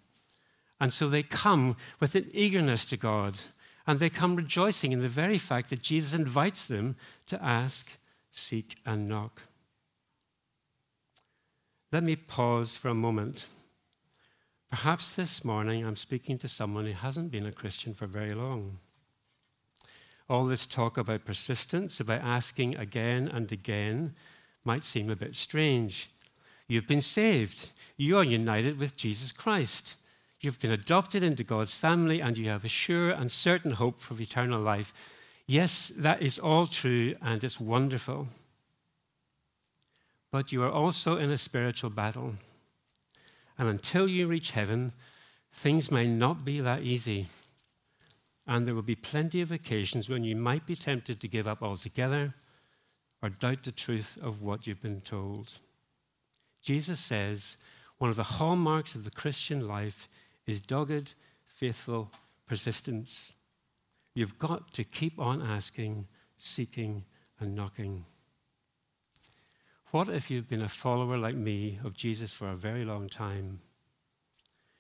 And 0.80 0.94
so 0.94 1.10
they 1.10 1.24
come 1.24 1.76
with 2.00 2.16
an 2.16 2.30
eagerness 2.34 2.86
to 2.88 2.98
God, 2.98 3.40
and 3.88 4.00
they 4.00 4.10
come 4.10 4.36
rejoicing 4.36 4.92
in 4.92 5.02
the 5.02 5.08
very 5.08 5.38
fact 5.38 5.70
that 5.70 5.82
Jesus 5.82 6.14
invites 6.14 6.66
them 6.66 6.98
to 7.26 7.42
ask, 7.42 7.98
seek, 8.30 8.76
and 8.86 9.08
knock. 9.08 9.44
Let 11.94 12.04
me 12.04 12.18
pause 12.18 12.76
for 12.76 12.90
a 12.90 12.94
moment. 12.94 13.46
Perhaps 14.70 15.16
this 15.16 15.46
morning 15.46 15.86
I'm 15.86 15.96
speaking 15.96 16.38
to 16.40 16.50
someone 16.50 16.86
who 16.86 16.92
hasn't 16.92 17.32
been 17.32 17.46
a 17.46 17.52
Christian 17.54 17.94
for 17.94 18.08
very 18.08 18.34
long. 18.34 18.80
all 20.30 20.46
this 20.46 20.66
talk 20.66 20.98
about 20.98 21.24
persistence, 21.24 22.02
about 22.02 22.22
asking 22.22 22.76
again 22.76 23.30
and 23.30 23.50
again, 23.52 24.14
might 24.66 24.84
seem 24.84 25.10
a 25.10 25.16
bit 25.16 25.36
strange. 25.36 26.10
You've 26.68 26.88
been 26.88 27.02
saved. 27.02 27.70
You 27.96 28.18
are 28.18 28.24
united 28.26 28.78
with 28.78 28.98
Jesus 28.98 29.32
Christ. 29.32 29.96
You've 30.40 30.60
been 30.60 30.72
adopted 30.72 31.24
into 31.24 31.44
God's 31.44 31.74
family 31.74 32.22
and 32.22 32.38
you 32.38 32.50
have 32.50 32.64
a 32.64 32.70
sure 32.70 33.10
and 33.10 33.32
certain 33.32 33.72
hope 33.72 34.00
for 34.00 34.20
eternal 34.22 34.62
life. 34.62 34.94
Yes, 35.48 35.88
that 35.90 36.22
is 36.22 36.38
all 36.38 36.68
true 36.68 37.16
and 37.22 37.44
it's 37.44 37.60
wonderful. 37.60 38.28
But 40.32 40.52
you 40.52 40.62
are 40.64 40.72
also 40.72 41.18
in 41.18 41.32
a 41.32 41.38
spiritual 41.38 41.90
battle. 41.90 42.34
And 43.58 43.68
until 43.68 44.08
you 44.08 44.28
reach 44.28 44.52
heaven, 44.52 44.92
things 45.52 45.90
may 45.92 46.06
not 46.06 46.46
be 46.46 46.60
that 46.60 46.84
easy. 46.84 47.26
And 48.46 48.66
there 48.66 48.76
will 48.76 48.84
be 48.84 48.96
plenty 48.96 49.42
of 49.42 49.52
occasions 49.52 50.08
when 50.08 50.24
you 50.24 50.36
might 50.36 50.68
be 50.68 50.76
tempted 50.76 51.20
to 51.20 51.28
give 51.28 51.48
up 51.48 51.64
altogether 51.64 52.36
or 53.22 53.30
doubt 53.30 53.64
the 53.64 53.72
truth 53.72 54.18
of 54.22 54.44
what 54.44 54.68
you've 54.68 54.82
been 54.82 55.02
told. 55.02 55.54
Jesus 56.62 57.00
says 57.00 57.58
one 57.98 58.10
of 58.12 58.16
the 58.16 58.24
hallmarks 58.24 58.94
of 58.94 59.04
the 59.04 59.12
Christian 59.12 59.66
life 59.66 60.08
is 60.48 60.62
dogged, 60.62 61.14
faithful 61.46 62.10
persistence. 62.48 63.34
You've 64.16 64.40
got 64.40 64.74
to 64.74 64.84
keep 64.84 65.20
on 65.20 65.42
asking, 65.42 66.08
seeking, 66.38 67.04
and 67.40 67.56
knocking. 67.56 68.06
What 69.92 70.10
if 70.10 70.32
you've 70.32 70.50
been 70.50 70.62
a 70.62 70.70
follower 70.70 71.18
like 71.18 71.36
me 71.36 71.80
of 71.84 71.96
Jesus 71.96 72.32
for 72.32 72.50
a 72.50 72.56
very 72.56 72.84
long 72.84 73.08
time? 73.08 73.60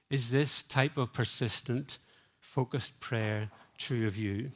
Is 0.09 0.31
this 0.31 0.63
type 0.63 0.97
of 0.97 1.13
persistent, 1.13 1.97
focused 2.39 3.00
prayer 3.00 3.50
true 3.77 4.07
of 4.07 4.17
you? 4.17 4.51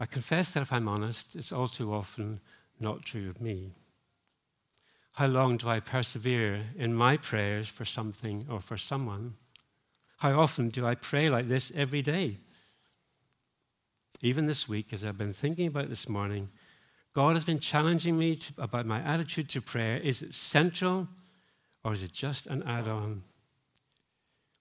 I 0.00 0.06
confess 0.06 0.52
that 0.52 0.62
if 0.62 0.72
I'm 0.72 0.88
honest, 0.88 1.36
it's 1.36 1.52
all 1.52 1.68
too 1.68 1.92
often 1.92 2.40
not 2.78 3.04
true 3.04 3.30
of 3.30 3.40
me. 3.40 3.72
How 5.16 5.26
long 5.28 5.56
do 5.56 5.70
I 5.70 5.80
persevere 5.80 6.66
in 6.76 6.92
my 6.92 7.16
prayers 7.16 7.70
for 7.70 7.86
something 7.86 8.46
or 8.50 8.60
for 8.60 8.76
someone? 8.76 9.36
How 10.18 10.38
often 10.38 10.68
do 10.68 10.86
I 10.86 10.94
pray 10.94 11.30
like 11.30 11.48
this 11.48 11.72
every 11.74 12.02
day? 12.02 12.36
Even 14.20 14.44
this 14.44 14.68
week, 14.68 14.92
as 14.92 15.02
I've 15.02 15.16
been 15.16 15.32
thinking 15.32 15.68
about 15.68 15.88
this 15.88 16.06
morning, 16.06 16.50
God 17.14 17.32
has 17.32 17.46
been 17.46 17.60
challenging 17.60 18.18
me 18.18 18.36
to, 18.36 18.52
about 18.58 18.84
my 18.84 19.00
attitude 19.00 19.48
to 19.50 19.62
prayer. 19.62 19.96
Is 19.96 20.20
it 20.20 20.34
central 20.34 21.08
or 21.82 21.94
is 21.94 22.02
it 22.02 22.12
just 22.12 22.46
an 22.46 22.62
add 22.64 22.86
on? 22.86 23.22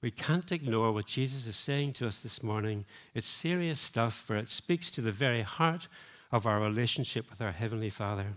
We 0.02 0.10
can't 0.10 0.54
ignore 0.54 0.94
what 0.94 1.08
Jesus 1.08 1.48
is 1.48 1.58
saying 1.58 1.94
to 1.94 2.08
us 2.08 2.20
this 2.20 2.42
morning. 2.42 2.86
It's 3.14 3.28
serious 3.28 3.82
stuff, 3.82 4.14
for 4.14 4.38
it 4.38 4.48
speaks 4.48 4.90
to 4.92 5.02
the 5.02 5.12
very 5.12 5.42
heart 5.42 5.90
of 6.32 6.48
our 6.48 6.62
relationship 6.62 7.30
with 7.30 7.42
our 7.42 7.52
Heavenly 7.52 7.90
Father. 7.90 8.36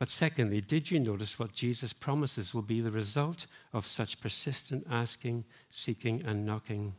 But 0.00 0.08
secondly, 0.08 0.62
did 0.62 0.90
you 0.90 0.98
notice 0.98 1.38
what 1.38 1.52
Jesus 1.52 1.92
promises 1.92 2.54
will 2.54 2.62
be 2.62 2.80
the 2.80 2.90
result 2.90 3.44
of 3.74 3.86
such 3.86 4.18
persistent 4.18 4.86
asking, 4.90 5.44
seeking, 5.70 6.22
and 6.24 6.46
knocking? 6.46 6.94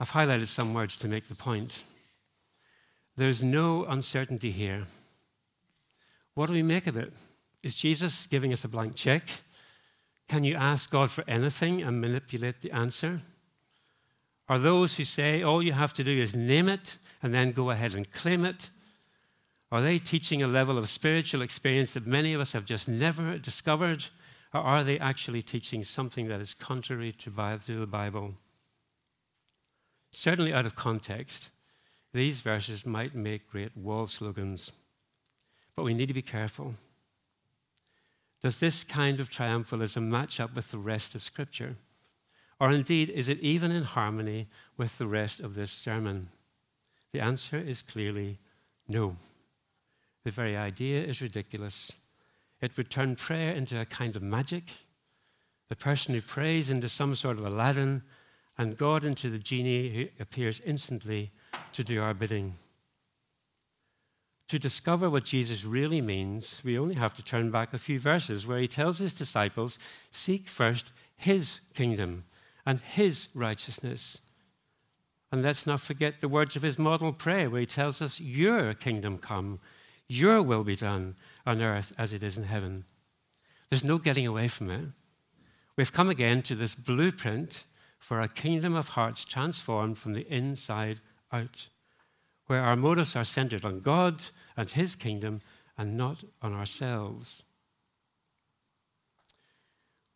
I've 0.00 0.10
highlighted 0.10 0.48
some 0.48 0.74
words 0.74 0.96
to 0.96 1.08
make 1.08 1.28
the 1.28 1.36
point. 1.36 1.84
There's 3.16 3.44
no 3.44 3.84
uncertainty 3.84 4.50
here. 4.50 4.82
What 6.34 6.46
do 6.46 6.52
we 6.52 6.64
make 6.64 6.88
of 6.88 6.96
it? 6.96 7.12
Is 7.62 7.76
Jesus 7.76 8.26
giving 8.26 8.52
us 8.52 8.64
a 8.64 8.68
blank 8.68 8.96
check? 8.96 9.22
Can 10.28 10.42
you 10.42 10.56
ask 10.56 10.90
God 10.90 11.12
for 11.12 11.22
anything 11.28 11.80
and 11.80 12.00
manipulate 12.00 12.60
the 12.60 12.72
answer? 12.72 13.20
Are 14.48 14.58
those 14.58 14.96
who 14.96 15.04
say 15.04 15.44
all 15.44 15.62
you 15.62 15.74
have 15.74 15.92
to 15.92 16.02
do 16.02 16.10
is 16.10 16.34
name 16.34 16.68
it 16.68 16.96
and 17.22 17.32
then 17.32 17.52
go 17.52 17.70
ahead 17.70 17.94
and 17.94 18.10
claim 18.10 18.44
it? 18.44 18.68
Are 19.72 19.80
they 19.80 19.98
teaching 19.98 20.42
a 20.42 20.46
level 20.46 20.78
of 20.78 20.88
spiritual 20.88 21.42
experience 21.42 21.92
that 21.94 22.06
many 22.06 22.32
of 22.32 22.40
us 22.40 22.52
have 22.52 22.64
just 22.64 22.88
never 22.88 23.38
discovered? 23.38 24.04
Or 24.52 24.60
are 24.60 24.84
they 24.84 24.98
actually 24.98 25.42
teaching 25.42 25.82
something 25.82 26.28
that 26.28 26.40
is 26.40 26.54
contrary 26.54 27.12
to 27.12 27.30
the 27.30 27.86
Bible? 27.86 28.34
Certainly, 30.12 30.52
out 30.52 30.66
of 30.66 30.76
context, 30.76 31.48
these 32.12 32.40
verses 32.40 32.86
might 32.86 33.16
make 33.16 33.50
great 33.50 33.76
wall 33.76 34.06
slogans, 34.06 34.70
but 35.74 35.82
we 35.82 35.92
need 35.92 36.06
to 36.06 36.14
be 36.14 36.22
careful. 36.22 36.74
Does 38.40 38.58
this 38.58 38.84
kind 38.84 39.18
of 39.18 39.30
triumphalism 39.30 40.02
match 40.02 40.38
up 40.38 40.54
with 40.54 40.70
the 40.70 40.78
rest 40.78 41.16
of 41.16 41.22
Scripture? 41.22 41.74
Or 42.60 42.70
indeed, 42.70 43.10
is 43.10 43.28
it 43.28 43.40
even 43.40 43.72
in 43.72 43.82
harmony 43.82 44.46
with 44.76 44.98
the 44.98 45.08
rest 45.08 45.40
of 45.40 45.56
this 45.56 45.72
sermon? 45.72 46.28
The 47.12 47.20
answer 47.20 47.58
is 47.58 47.82
clearly 47.82 48.38
no. 48.86 49.16
The 50.24 50.30
very 50.30 50.56
idea 50.56 51.02
is 51.02 51.20
ridiculous. 51.20 51.92
It 52.60 52.76
would 52.76 52.90
turn 52.90 53.14
prayer 53.14 53.52
into 53.52 53.78
a 53.80 53.84
kind 53.84 54.16
of 54.16 54.22
magic. 54.22 54.64
The 55.68 55.76
person 55.76 56.14
who 56.14 56.20
prays 56.22 56.70
into 56.70 56.88
some 56.88 57.14
sort 57.14 57.38
of 57.38 57.44
Aladdin 57.44 58.02
and 58.56 58.78
God 58.78 59.04
into 59.04 59.30
the 59.30 59.38
genie 59.38 59.90
who 59.90 60.22
appears 60.22 60.60
instantly 60.64 61.30
to 61.72 61.84
do 61.84 62.00
our 62.00 62.14
bidding. 62.14 62.54
To 64.48 64.58
discover 64.58 65.10
what 65.10 65.24
Jesus 65.24 65.64
really 65.64 66.00
means, 66.00 66.60
we 66.64 66.78
only 66.78 66.94
have 66.94 67.14
to 67.14 67.24
turn 67.24 67.50
back 67.50 67.72
a 67.72 67.78
few 67.78 67.98
verses 67.98 68.46
where 68.46 68.58
he 68.58 68.68
tells 68.68 68.98
his 68.98 69.14
disciples, 69.14 69.78
Seek 70.10 70.48
first 70.48 70.92
his 71.16 71.60
kingdom 71.74 72.24
and 72.64 72.80
his 72.80 73.28
righteousness. 73.34 74.18
And 75.32 75.42
let's 75.42 75.66
not 75.66 75.80
forget 75.80 76.20
the 76.20 76.28
words 76.28 76.56
of 76.56 76.62
his 76.62 76.78
model 76.78 77.12
prayer 77.12 77.50
where 77.50 77.60
he 77.60 77.66
tells 77.66 78.00
us, 78.00 78.20
Your 78.20 78.74
kingdom 78.74 79.18
come, 79.18 79.60
your 80.08 80.42
will 80.42 80.64
be 80.64 80.76
done 80.76 81.16
on 81.46 81.62
earth 81.62 81.94
as 81.98 82.12
it 82.12 82.22
is 82.22 82.36
in 82.38 82.44
heaven. 82.44 82.84
There's 83.70 83.84
no 83.84 83.98
getting 83.98 84.26
away 84.26 84.48
from 84.48 84.70
it. 84.70 84.86
We've 85.76 85.92
come 85.92 86.08
again 86.08 86.42
to 86.42 86.54
this 86.54 86.74
blueprint 86.74 87.64
for 87.98 88.20
a 88.20 88.28
kingdom 88.28 88.74
of 88.74 88.90
hearts 88.90 89.24
transformed 89.24 89.98
from 89.98 90.14
the 90.14 90.26
inside 90.32 91.00
out, 91.32 91.68
where 92.46 92.60
our 92.60 92.76
motives 92.76 93.16
are 93.16 93.24
centered 93.24 93.64
on 93.64 93.80
God 93.80 94.26
and 94.56 94.70
His 94.70 94.94
kingdom 94.94 95.40
and 95.76 95.96
not 95.96 96.22
on 96.42 96.52
ourselves. 96.52 97.42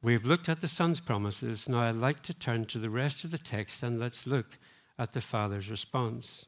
We've 0.00 0.24
looked 0.24 0.48
at 0.48 0.60
the 0.60 0.68
Son's 0.68 1.00
promises. 1.00 1.68
Now 1.68 1.80
I'd 1.80 1.96
like 1.96 2.22
to 2.24 2.34
turn 2.34 2.66
to 2.66 2.78
the 2.78 2.90
rest 2.90 3.24
of 3.24 3.32
the 3.32 3.38
text 3.38 3.82
and 3.82 3.98
let's 3.98 4.26
look 4.26 4.58
at 4.98 5.12
the 5.12 5.20
Father's 5.20 5.70
response. 5.70 6.46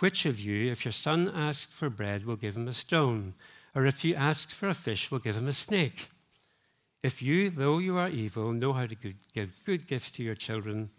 Which 0.00 0.26
of 0.26 0.40
you, 0.40 0.70
if 0.70 0.84
your 0.84 0.92
son 0.92 1.30
asks 1.34 1.72
for 1.72 1.90
bread, 1.90 2.24
will 2.24 2.36
give 2.36 2.56
him 2.56 2.68
a 2.68 2.72
stone? 2.72 3.34
Or 3.74 3.86
if 3.86 4.00
he 4.02 4.16
asks 4.16 4.52
for 4.52 4.68
a 4.68 4.74
fish, 4.74 5.10
will 5.10 5.18
give 5.18 5.36
him 5.36 5.46
a 5.46 5.52
snake? 5.52 6.08
If 7.02 7.22
you, 7.22 7.50
though 7.50 7.78
you 7.78 7.96
are 7.98 8.08
evil, 8.08 8.52
know 8.52 8.72
how 8.72 8.86
to 8.86 8.96
give 9.34 9.64
good 9.64 9.86
gifts 9.86 10.10
to 10.12 10.22
your 10.22 10.34
children, 10.34 10.90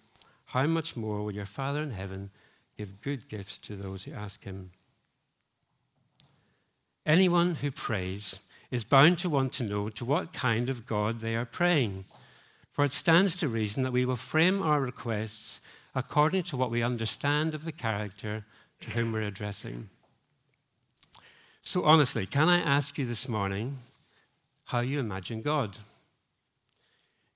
how 0.46 0.68
much 0.68 0.96
more 0.96 1.24
will 1.24 1.34
your 1.34 1.46
Father 1.46 1.82
in 1.82 1.92
heaven 1.92 2.30
give 2.78 3.02
good 3.02 3.28
gifts 3.28 3.58
to 3.60 3.76
those 3.76 4.04
who 4.04 4.14
ask 4.14 4.44
him? 4.44 4.72
Anyone 7.06 7.56
who 7.56 7.72
prays 7.72 8.42
is 8.70 8.84
bound 8.84 9.18
to 9.20 9.30
want 9.30 9.52
to 9.54 9.64
know 9.64 9.90
to 9.90 10.06
what 10.06 10.34
kind 10.34 10.70
of 10.70 10.86
God 10.86 11.20
they 11.20 11.36
are 11.36 11.46
praying. 11.46 12.06
For 12.72 12.86
it 12.86 12.94
stands 12.94 13.36
to 13.38 13.48
reason 13.48 13.82
that 13.84 13.94
we 13.94 14.06
will 14.06 14.16
frame 14.16 14.62
our 14.62 14.80
requests 14.80 15.60
according 15.96 16.44
to 16.44 16.58
what 16.58 16.72
we 16.72 16.84
understand 16.84 17.54
of 17.54 17.66
the 17.66 17.72
character 17.72 18.46
to 18.82 18.92
whom 18.92 19.12
we're 19.12 19.22
addressing. 19.22 19.90
So, 21.62 21.86
honestly, 21.86 22.26
can 22.26 22.50
I 22.50 22.60
ask 22.60 22.98
you 22.98 23.06
this 23.06 23.28
morning 23.28 23.78
how 24.66 24.80
you 24.80 25.00
imagine 25.00 25.42
God? 25.42 25.78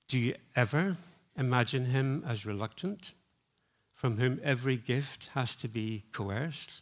Do 0.08 0.20
you 0.20 0.36
ever 0.56 0.98
imagine 1.38 1.86
him 1.86 2.24
as 2.28 2.46
reluctant, 2.46 3.14
from 3.94 4.18
whom 4.18 4.40
every 4.44 4.78
gift 4.78 5.30
has 5.34 5.56
to 5.58 5.68
be 5.68 6.04
coerced? 6.12 6.82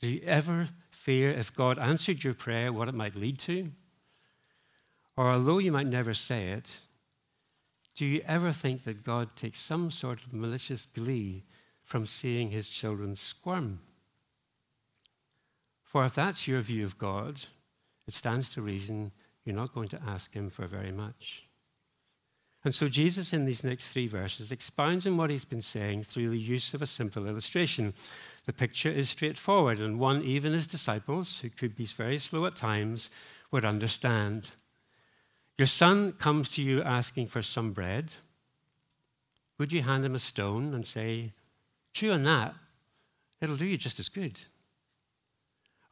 Do 0.00 0.08
you 0.08 0.20
ever 0.24 0.68
fear 0.90 1.30
if 1.30 1.54
God 1.54 1.78
answered 1.78 2.22
your 2.22 2.34
prayer 2.34 2.72
what 2.72 2.88
it 2.88 2.94
might 2.94 3.16
lead 3.16 3.38
to? 3.40 3.70
Or 5.16 5.30
although 5.30 5.58
you 5.58 5.72
might 5.72 5.86
never 5.86 6.14
say 6.14 6.48
it, 6.48 6.80
do 7.94 8.04
you 8.04 8.22
ever 8.26 8.52
think 8.52 8.84
that 8.84 9.04
God 9.04 9.34
takes 9.34 9.58
some 9.58 9.90
sort 9.90 10.22
of 10.24 10.34
malicious 10.34 10.84
glee 10.84 11.44
from 11.86 12.04
seeing 12.04 12.50
his 12.50 12.68
children 12.68 13.16
squirm? 13.16 13.78
For 15.82 16.04
if 16.04 16.14
that's 16.14 16.46
your 16.46 16.60
view 16.60 16.84
of 16.84 16.98
God, 16.98 17.40
it 18.06 18.12
stands 18.12 18.50
to 18.50 18.60
reason 18.60 19.12
you're 19.44 19.56
not 19.56 19.72
going 19.72 19.88
to 19.88 20.02
ask 20.06 20.34
him 20.34 20.50
for 20.50 20.66
very 20.66 20.92
much. 20.92 21.44
And 22.64 22.74
so 22.74 22.88
Jesus, 22.88 23.32
in 23.32 23.46
these 23.46 23.62
next 23.62 23.92
three 23.92 24.08
verses, 24.08 24.50
expounds 24.50 25.06
on 25.06 25.16
what 25.16 25.30
he's 25.30 25.44
been 25.44 25.62
saying 25.62 26.02
through 26.02 26.30
the 26.30 26.38
use 26.38 26.74
of 26.74 26.82
a 26.82 26.86
simple 26.86 27.28
illustration. 27.28 27.94
The 28.44 28.52
picture 28.52 28.90
is 28.90 29.08
straightforward, 29.08 29.78
and 29.78 30.00
one 30.00 30.22
even 30.22 30.52
his 30.52 30.66
disciples, 30.66 31.38
who 31.38 31.48
could 31.48 31.76
be 31.76 31.84
very 31.84 32.18
slow 32.18 32.44
at 32.44 32.56
times, 32.56 33.08
would 33.52 33.64
understand. 33.64 34.50
Your 35.56 35.68
son 35.68 36.12
comes 36.12 36.48
to 36.50 36.62
you 36.62 36.82
asking 36.82 37.28
for 37.28 37.40
some 37.40 37.72
bread. 37.72 38.14
Would 39.58 39.72
you 39.72 39.82
hand 39.82 40.04
him 40.04 40.16
a 40.16 40.18
stone 40.18 40.74
and 40.74 40.84
say, 40.84 41.32
Chew 41.96 42.12
on 42.12 42.24
that, 42.24 42.54
it'll 43.40 43.56
do 43.56 43.64
you 43.64 43.78
just 43.78 43.98
as 43.98 44.10
good? 44.10 44.38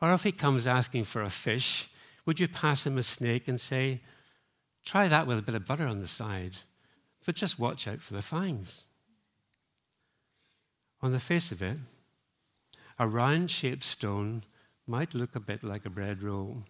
Or 0.03 0.13
if 0.13 0.23
he 0.23 0.33
comes 0.33 0.67
asking 0.67 1.05
for 1.05 1.23
a 1.23 1.31
fish, 1.31 1.89
would 2.27 2.39
you 2.39 2.47
pass 2.47 2.87
him 2.87 2.99
a 2.99 3.03
snake 3.03 3.49
and 3.49 3.59
say, 3.59 4.03
Try 4.85 5.09
that 5.09 5.27
with 5.27 5.39
a 5.39 5.43
bit 5.43 5.55
of 5.55 5.65
butter 5.65 5.87
on 5.87 5.97
the 5.97 6.07
side, 6.07 6.59
but 7.25 7.37
just 7.37 7.59
watch 7.59 7.89
out 7.89 8.03
for 8.03 8.13
the 8.13 8.21
fangs? 8.21 8.85
On 11.01 11.13
the 11.13 11.19
face 11.19 11.51
of 11.51 11.63
it, 11.63 11.79
a 12.99 13.09
round 13.09 13.51
shaped 13.51 13.83
stone 13.83 14.43
might 14.87 15.15
look 15.15 15.35
a 15.35 15.41
bit 15.41 15.65
like 15.65 15.87
a 15.87 15.91
bread 15.91 16.23
roll, 16.23 16.65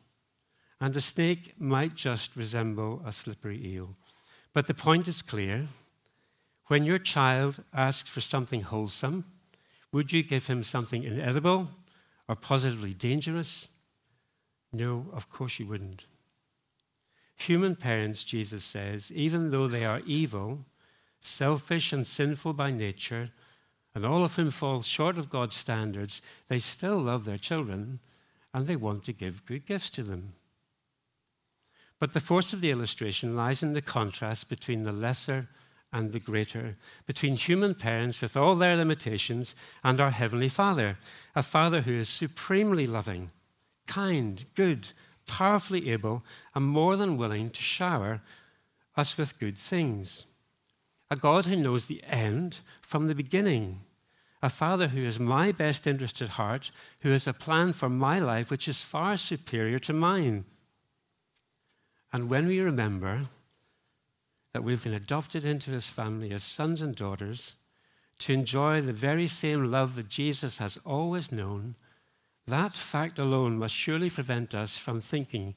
and 0.80 0.94
a 0.94 1.00
snake 1.00 1.60
might 1.60 1.96
just 1.96 2.36
resemble 2.36 3.02
a 3.04 3.10
slippery 3.10 3.60
eel. 3.66 3.96
But 4.52 4.68
the 4.68 4.74
point 4.74 5.08
is 5.08 5.22
clear. 5.22 5.66
When 6.66 6.84
your 6.84 6.98
child 6.98 7.62
asks 7.72 8.08
for 8.08 8.20
something 8.20 8.62
wholesome, 8.62 9.24
would 9.92 10.12
you 10.12 10.22
give 10.22 10.46
him 10.46 10.64
something 10.64 11.04
inedible 11.04 11.68
or 12.26 12.36
positively 12.36 12.94
dangerous? 12.94 13.68
No, 14.72 15.06
of 15.12 15.30
course 15.30 15.58
you 15.58 15.66
wouldn't. 15.66 16.06
Human 17.36 17.74
parents, 17.74 18.24
Jesus 18.24 18.64
says, 18.64 19.12
even 19.12 19.50
though 19.50 19.68
they 19.68 19.84
are 19.84 20.00
evil, 20.06 20.64
selfish, 21.20 21.92
and 21.92 22.06
sinful 22.06 22.54
by 22.54 22.70
nature, 22.70 23.30
and 23.94 24.04
all 24.04 24.24
of 24.24 24.36
whom 24.36 24.50
fall 24.50 24.82
short 24.82 25.18
of 25.18 25.30
God's 25.30 25.54
standards, 25.54 26.22
they 26.48 26.58
still 26.58 26.98
love 26.98 27.24
their 27.24 27.38
children 27.38 28.00
and 28.52 28.66
they 28.66 28.76
want 28.76 29.04
to 29.04 29.12
give 29.12 29.46
good 29.46 29.66
gifts 29.66 29.90
to 29.90 30.02
them. 30.02 30.34
But 31.98 32.12
the 32.12 32.20
force 32.20 32.52
of 32.52 32.60
the 32.60 32.70
illustration 32.70 33.36
lies 33.36 33.62
in 33.62 33.72
the 33.72 33.82
contrast 33.82 34.48
between 34.48 34.82
the 34.82 34.92
lesser 34.92 35.48
and 35.94 36.10
the 36.10 36.18
greater, 36.18 36.76
between 37.06 37.36
human 37.36 37.72
parents 37.72 38.20
with 38.20 38.36
all 38.36 38.56
their 38.56 38.76
limitations 38.76 39.54
and 39.84 40.00
our 40.00 40.10
Heavenly 40.10 40.48
Father, 40.48 40.98
a 41.36 41.42
Father 41.42 41.82
who 41.82 41.92
is 41.92 42.08
supremely 42.08 42.88
loving, 42.88 43.30
kind, 43.86 44.44
good, 44.56 44.88
powerfully 45.26 45.90
able, 45.92 46.24
and 46.52 46.66
more 46.66 46.96
than 46.96 47.16
willing 47.16 47.48
to 47.48 47.62
shower 47.62 48.20
us 48.96 49.16
with 49.16 49.38
good 49.38 49.56
things. 49.56 50.26
A 51.12 51.16
God 51.16 51.46
who 51.46 51.54
knows 51.54 51.86
the 51.86 52.02
end 52.08 52.58
from 52.82 53.06
the 53.06 53.14
beginning. 53.14 53.76
A 54.42 54.50
Father 54.50 54.88
who 54.88 55.04
has 55.04 55.20
my 55.20 55.52
best 55.52 55.86
interest 55.86 56.20
at 56.20 56.30
heart, 56.30 56.72
who 57.00 57.10
has 57.10 57.28
a 57.28 57.32
plan 57.32 57.72
for 57.72 57.88
my 57.88 58.18
life 58.18 58.50
which 58.50 58.66
is 58.66 58.82
far 58.82 59.16
superior 59.16 59.78
to 59.78 59.92
mine. 59.92 60.44
And 62.12 62.28
when 62.28 62.48
we 62.48 62.60
remember 62.60 63.26
that 64.54 64.62
we've 64.62 64.84
been 64.84 64.94
adopted 64.94 65.44
into 65.44 65.72
his 65.72 65.90
family 65.90 66.30
as 66.30 66.44
sons 66.44 66.80
and 66.80 66.94
daughters 66.94 67.56
to 68.20 68.32
enjoy 68.32 68.80
the 68.80 68.92
very 68.92 69.26
same 69.26 69.70
love 69.70 69.96
that 69.96 70.08
Jesus 70.08 70.58
has 70.58 70.78
always 70.86 71.32
known, 71.32 71.74
that 72.46 72.72
fact 72.72 73.18
alone 73.18 73.58
must 73.58 73.74
surely 73.74 74.08
prevent 74.08 74.54
us 74.54 74.78
from 74.78 75.00
thinking 75.00 75.54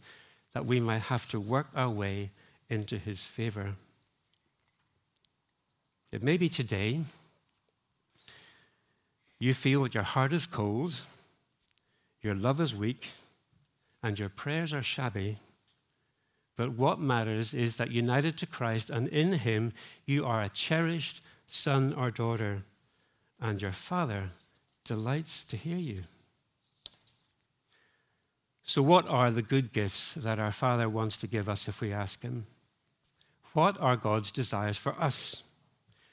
that 0.53 0.65
we 0.65 0.79
might 0.79 1.03
have 1.03 1.29
to 1.29 1.39
work 1.39 1.67
our 1.75 1.91
way 1.91 2.31
into 2.69 2.97
his 2.97 3.23
favor. 3.23 3.75
It 6.11 6.23
may 6.23 6.35
be 6.35 6.49
today 6.49 7.01
you 9.39 9.53
feel 9.53 9.83
that 9.83 9.93
your 9.93 10.03
heart 10.03 10.33
is 10.33 10.47
cold, 10.47 10.95
your 12.23 12.33
love 12.33 12.59
is 12.59 12.73
weak, 12.73 13.09
and 14.01 14.17
your 14.17 14.29
prayers 14.29 14.73
are 14.73 14.81
shabby. 14.81 15.37
But 16.57 16.71
what 16.71 16.99
matters 16.99 17.53
is 17.53 17.77
that 17.77 17.91
united 17.91 18.35
to 18.39 18.47
Christ 18.47 18.89
and 18.89 19.07
in 19.07 19.33
Him, 19.33 19.71
you 20.05 20.25
are 20.25 20.41
a 20.41 20.49
cherished 20.49 21.21
son 21.45 21.93
or 21.93 22.11
daughter, 22.11 22.63
and 23.39 23.61
your 23.61 23.71
Father 23.71 24.31
delights 24.83 25.45
to 25.45 25.55
hear 25.55 25.77
you. 25.77 26.03
So, 28.63 28.81
what 28.81 29.07
are 29.07 29.31
the 29.31 29.43
good 29.43 29.71
gifts 29.71 30.15
that 30.15 30.39
our 30.39 30.51
Father 30.51 30.89
wants 30.89 31.15
to 31.17 31.27
give 31.27 31.47
us 31.47 31.67
if 31.67 31.79
we 31.79 31.93
ask 31.93 32.23
Him? 32.23 32.45
What 33.53 33.79
are 33.79 33.95
God's 33.95 34.31
desires 34.31 34.77
for 34.77 34.99
us? 34.99 35.43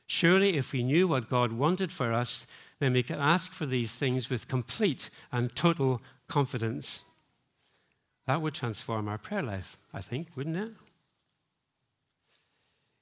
Surely, 0.06 0.56
if 0.56 0.72
we 0.72 0.82
knew 0.82 1.08
what 1.08 1.30
God 1.30 1.52
wanted 1.52 1.90
for 1.90 2.12
us, 2.12 2.46
then 2.78 2.92
we 2.92 3.02
could 3.02 3.18
ask 3.18 3.52
for 3.52 3.66
these 3.66 3.96
things 3.96 4.28
with 4.28 4.46
complete 4.46 5.08
and 5.32 5.54
total 5.56 6.02
confidence. 6.28 7.04
That 8.26 8.40
would 8.40 8.54
transform 8.54 9.08
our 9.08 9.18
prayer 9.18 9.42
life, 9.42 9.78
I 9.92 10.00
think, 10.00 10.28
wouldn't 10.36 10.56
it? 10.56 10.72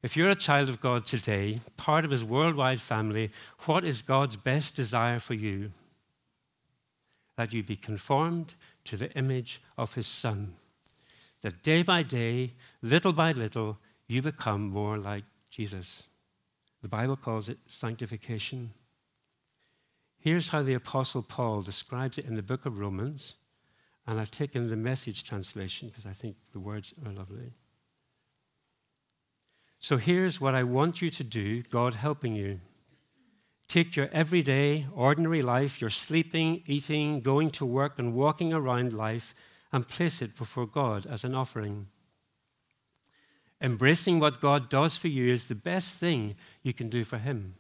If 0.03 0.17
you're 0.17 0.31
a 0.31 0.35
child 0.35 0.69
of 0.69 0.81
God 0.81 1.07
today, 1.07 1.61
part 1.77 2.05
of 2.05 2.11
his 2.11 2.25
worldwide 2.25 2.81
family, 2.81 3.31
what 3.67 3.85
is 3.85 4.03
God's 4.03 4.35
best 4.35 4.75
desire 4.75 5.21
for 5.21 5.35
you? 5.35 5.71
That 7.37 7.53
you 7.53 7.63
be 7.63 7.77
conformed 7.77 8.55
to 8.85 8.97
the 8.97 9.13
image 9.13 9.61
of 9.79 9.95
his 9.95 10.09
Son. 10.09 10.55
That 11.43 11.63
day 11.63 11.83
by 11.83 12.03
day, 12.03 12.53
little 12.83 13.13
by 13.13 13.31
little, 13.31 13.79
you 14.09 14.23
become 14.23 14.71
more 14.71 14.99
like 14.99 15.25
Jesus. 15.51 16.05
The 16.83 16.89
Bible 16.89 17.17
calls 17.17 17.49
it 17.49 17.59
sanctification. 17.67 18.73
Here's 20.19 20.49
how 20.49 20.63
the 20.63 20.75
Apostle 20.75 21.23
Paul 21.23 21.63
describes 21.63 22.19
it 22.19 22.27
in 22.27 22.35
the 22.35 22.43
book 22.43 22.67
of 22.67 22.79
Romans, 22.79 23.35
and 24.07 24.21
I've 24.21 24.31
taken 24.31 24.69
the 24.69 24.77
message 24.77 25.25
translation 25.25 25.89
because 25.89 26.07
I 26.07 26.13
think 26.13 26.37
the 26.53 26.61
words 26.61 26.95
are 27.05 27.13
lovely. 27.13 27.53
So 29.81 29.97
here's 29.97 30.41
what 30.41 30.55
I 30.55 30.63
want 30.63 31.03
you 31.03 31.11
to 31.11 31.25
do, 31.25 31.63
God 31.63 31.95
helping 31.95 32.35
you. 32.35 32.61
Take 33.69 33.97
your 33.97 34.09
everyday, 34.13 34.87
ordinary 34.95 35.43
life, 35.43 35.81
your 35.81 35.91
sleeping, 35.91 36.63
eating, 36.67 37.21
going 37.21 37.51
to 37.53 37.67
work, 37.67 37.99
and 37.99 38.15
walking 38.15 38.53
around 38.53 38.93
life, 38.93 39.35
and 39.73 39.89
place 39.89 40.21
it 40.21 40.37
before 40.37 40.67
God 40.67 41.07
as 41.07 41.25
an 41.25 41.35
offering. 41.35 41.87
Embracing 43.61 44.21
what 44.21 44.41
God 44.41 44.69
does 44.69 44.97
for 44.97 45.09
you 45.09 45.33
is 45.33 45.47
the 45.47 45.55
best 45.55 45.99
thing 45.99 46.35
you 46.63 46.73
can 46.73 46.89
do 46.89 47.03
for 47.05 47.19
Him. 47.19 47.55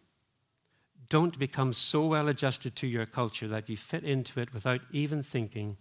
Don't 1.08 1.38
become 1.38 1.72
so 1.72 2.06
well 2.06 2.28
adjusted 2.28 2.76
to 2.76 2.86
your 2.86 3.06
culture 3.06 3.48
that 3.48 3.68
you 3.68 3.76
fit 3.76 4.04
into 4.04 4.40
it 4.40 4.52
without 4.52 4.80
even 4.90 5.22
thinking. 5.22 5.76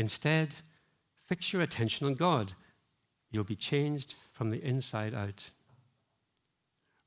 Instead, 0.00 0.54
fix 1.26 1.52
your 1.52 1.60
attention 1.60 2.06
on 2.06 2.14
God. 2.14 2.54
You'll 3.30 3.44
be 3.44 3.54
changed 3.54 4.14
from 4.32 4.48
the 4.48 4.64
inside 4.64 5.12
out. 5.12 5.50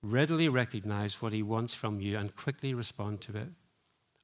Readily 0.04 0.48
recognize 0.48 1.20
what 1.20 1.34
He 1.34 1.42
wants 1.42 1.74
from 1.74 2.00
you 2.00 2.20
and 2.20 2.36
quickly 2.36 2.72
respond 2.76 3.20
to 3.22 3.36
it. 3.36 3.48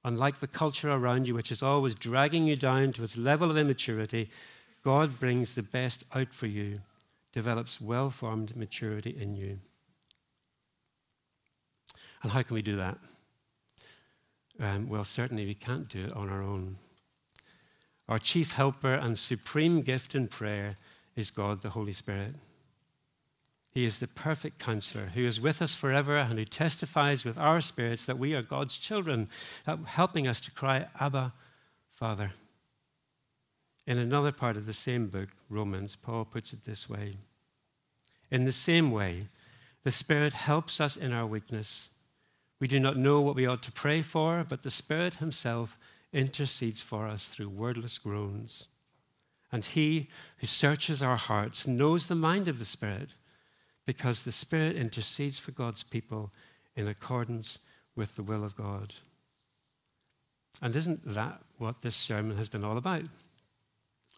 Unlike 0.06 0.38
the 0.38 0.48
culture 0.48 0.92
around 0.92 1.28
you, 1.28 1.34
which 1.34 1.52
is 1.52 1.64
always 1.64 1.96
dragging 1.96 2.46
you 2.46 2.56
down 2.56 2.94
to 2.94 3.04
its 3.04 3.18
level 3.18 3.50
of 3.50 3.58
immaturity, 3.58 4.30
God 4.84 5.20
brings 5.20 5.56
the 5.56 5.64
best 5.64 6.04
out 6.14 6.32
for 6.32 6.46
you, 6.46 6.76
develops 7.34 7.82
well 7.82 8.12
formed 8.12 8.56
maturity 8.56 9.18
in 9.20 9.34
you. 9.34 9.60
And 12.22 12.32
how 12.32 12.44
can 12.44 12.54
we 12.54 12.62
do 12.62 12.76
that? 12.76 13.00
Um, 14.60 14.88
well, 14.88 15.04
certainly 15.04 15.48
we 15.48 15.56
can't 15.56 15.90
do 15.90 16.06
it 16.06 16.14
on 16.14 16.30
our 16.30 16.44
own. 16.44 16.76
Our 18.10 18.18
chief 18.18 18.54
helper 18.54 18.96
and 18.96 19.18
supreme 19.20 19.84
gift 19.84 20.16
in 20.16 20.28
prayer 20.28 20.76
is 21.16 21.30
God 21.30 21.62
the 21.62 21.70
Holy 21.70 21.92
Spirit. 21.92 22.34
He 23.70 23.86
is 23.86 24.00
the 24.00 24.08
perfect 24.08 24.58
counselor 24.58 25.12
who 25.14 25.28
is 25.28 25.40
with 25.40 25.62
us 25.62 25.76
forever 25.76 26.18
and 26.18 26.40
who 26.40 26.46
testifies 26.46 27.24
with 27.24 27.38
our 27.38 27.62
spirits 27.62 28.06
that 28.06 28.18
we 28.18 28.34
are 28.34 28.42
God's 28.42 28.78
children, 28.78 29.30
helping 29.86 30.28
us 30.28 30.40
to 30.42 30.52
cry, 30.52 30.88
Abba, 31.00 31.34
Father. 31.92 32.32
In 33.86 34.00
another 34.00 34.32
part 34.32 34.58
of 34.58 34.66
the 34.66 34.74
same 34.74 35.06
book, 35.06 35.30
Romans, 35.48 35.96
Paul 35.96 36.26
puts 36.26 36.52
it 36.52 36.66
this 36.66 36.90
way 36.90 37.18
In 38.32 38.46
the 38.46 38.52
same 38.52 38.90
way, 38.90 39.28
the 39.84 39.92
Spirit 39.92 40.34
helps 40.34 40.82
us 40.82 40.98
in 40.98 41.14
our 41.14 41.28
weakness. 41.28 41.90
We 42.60 42.68
do 42.68 42.80
not 42.80 42.98
know 42.98 43.22
what 43.22 43.36
we 43.36 43.46
ought 43.46 43.64
to 43.64 43.72
pray 43.72 44.02
for, 44.02 44.44
but 44.50 44.64
the 44.64 44.72
Spirit 44.72 45.16
Himself 45.16 45.78
intercedes 46.12 46.82
for 46.82 47.08
us 47.08 47.30
through 47.30 47.50
wordless 47.50 47.98
groans. 47.98 48.68
And 49.52 49.66
He 49.66 50.08
who 50.38 50.48
searches 50.48 51.02
our 51.02 51.18
hearts 51.18 51.68
knows 51.68 52.08
the 52.08 52.16
mind 52.16 52.48
of 52.48 52.60
the 52.60 52.66
Spirit, 52.66 53.16
because 53.86 54.24
the 54.24 54.32
Spirit 54.32 54.76
intercedes 54.76 55.40
for 55.40 55.52
God's 55.52 55.84
people 55.84 56.32
in 56.76 56.88
accordance 56.88 57.60
with 57.96 58.16
the 58.16 58.24
will 58.24 58.44
of 58.44 58.56
God. 58.56 58.96
And 60.62 60.76
isn't 60.76 61.14
that 61.14 61.42
what 61.58 61.82
this 61.82 61.96
sermon 61.96 62.38
has 62.38 62.50
been 62.50 62.64
all 62.64 62.78
about? 62.78 63.04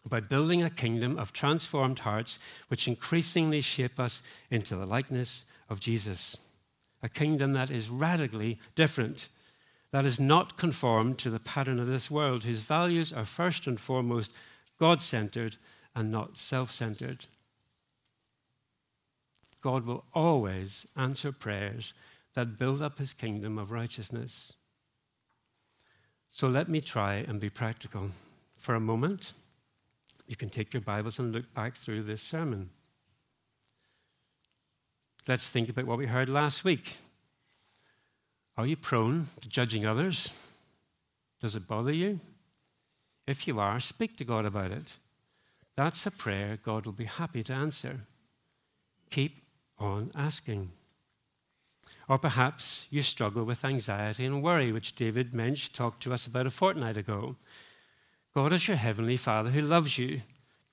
About 0.04 0.28
building 0.28 0.62
a 0.62 0.70
kingdom 0.70 1.18
of 1.18 1.32
transformed 1.32 2.00
hearts 2.00 2.38
which 2.68 2.88
increasingly 2.88 3.60
shape 3.60 4.00
us 4.00 4.22
into 4.50 4.76
the 4.76 4.86
likeness 4.86 5.44
of 5.70 5.80
Jesus 5.80 6.36
a 7.02 7.08
kingdom 7.08 7.52
that 7.52 7.70
is 7.70 7.90
radically 7.90 8.58
different, 8.74 9.28
that 9.92 10.04
is 10.06 10.18
not 10.18 10.56
conformed 10.56 11.18
to 11.18 11.30
the 11.30 11.38
pattern 11.38 11.78
of 11.78 11.86
this 11.86 12.10
world, 12.10 12.44
whose 12.44 12.62
values 12.62 13.12
are 13.12 13.24
first 13.24 13.66
and 13.66 13.78
foremost 13.78 14.32
God 14.78 15.02
centered 15.02 15.56
and 15.94 16.10
not 16.10 16.38
self 16.38 16.70
centered. 16.70 17.26
God 19.60 19.86
will 19.86 20.04
always 20.12 20.88
answer 20.96 21.30
prayers 21.30 21.92
that 22.34 22.58
build 22.58 22.82
up 22.82 22.98
his 22.98 23.12
kingdom 23.12 23.58
of 23.58 23.70
righteousness. 23.70 24.54
So 26.30 26.48
let 26.48 26.68
me 26.68 26.80
try 26.80 27.16
and 27.16 27.38
be 27.38 27.50
practical. 27.50 28.08
For 28.56 28.74
a 28.74 28.80
moment, 28.80 29.34
you 30.26 30.34
can 30.34 30.48
take 30.48 30.72
your 30.72 30.80
Bibles 30.80 31.18
and 31.18 31.32
look 31.32 31.52
back 31.52 31.76
through 31.76 32.04
this 32.04 32.22
sermon. 32.22 32.70
Let's 35.28 35.50
think 35.50 35.68
about 35.68 35.84
what 35.84 35.98
we 35.98 36.06
heard 36.06 36.30
last 36.30 36.64
week. 36.64 36.96
Are 38.56 38.66
you 38.66 38.76
prone 38.76 39.26
to 39.40 39.48
judging 39.48 39.86
others? 39.86 40.30
Does 41.40 41.56
it 41.56 41.66
bother 41.66 41.92
you? 41.92 42.20
If 43.26 43.46
you 43.46 43.58
are, 43.58 43.80
speak 43.80 44.16
to 44.18 44.24
God 44.24 44.44
about 44.44 44.72
it. 44.72 44.96
That's 45.76 46.06
a 46.06 46.10
prayer 46.10 46.58
God 46.62 46.84
will 46.84 46.92
be 46.92 47.04
happy 47.04 47.42
to 47.44 47.52
answer. 47.52 48.00
Keep 49.10 49.42
on 49.78 50.10
asking. 50.14 50.70
Or 52.08 52.18
perhaps 52.18 52.86
you 52.90 53.02
struggle 53.02 53.44
with 53.44 53.64
anxiety 53.64 54.24
and 54.26 54.42
worry, 54.42 54.70
which 54.72 54.94
David 54.94 55.34
Mensch 55.34 55.68
talked 55.68 56.02
to 56.02 56.12
us 56.12 56.26
about 56.26 56.46
a 56.46 56.50
fortnight 56.50 56.96
ago. 56.96 57.36
God 58.34 58.52
is 58.52 58.68
your 58.68 58.76
heavenly 58.76 59.16
Father 59.16 59.50
who 59.50 59.60
loves 59.60 59.98
you. 59.98 60.20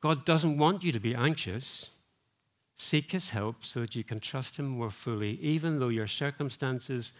God 0.02 0.26
doesn't 0.26 0.58
want 0.58 0.84
you 0.84 0.92
to 0.92 1.00
be 1.00 1.16
anxious. 1.16 1.92
Seek 2.76 3.12
his 3.12 3.30
help 3.30 3.64
so 3.66 3.82
that 3.82 3.96
you 3.96 4.04
can 4.04 4.20
trust 4.20 4.58
him 4.58 4.68
more 4.68 4.90
fully, 4.90 5.32
even 5.42 5.80
though 5.80 5.90
your 5.90 6.08
circumstances 6.08 7.14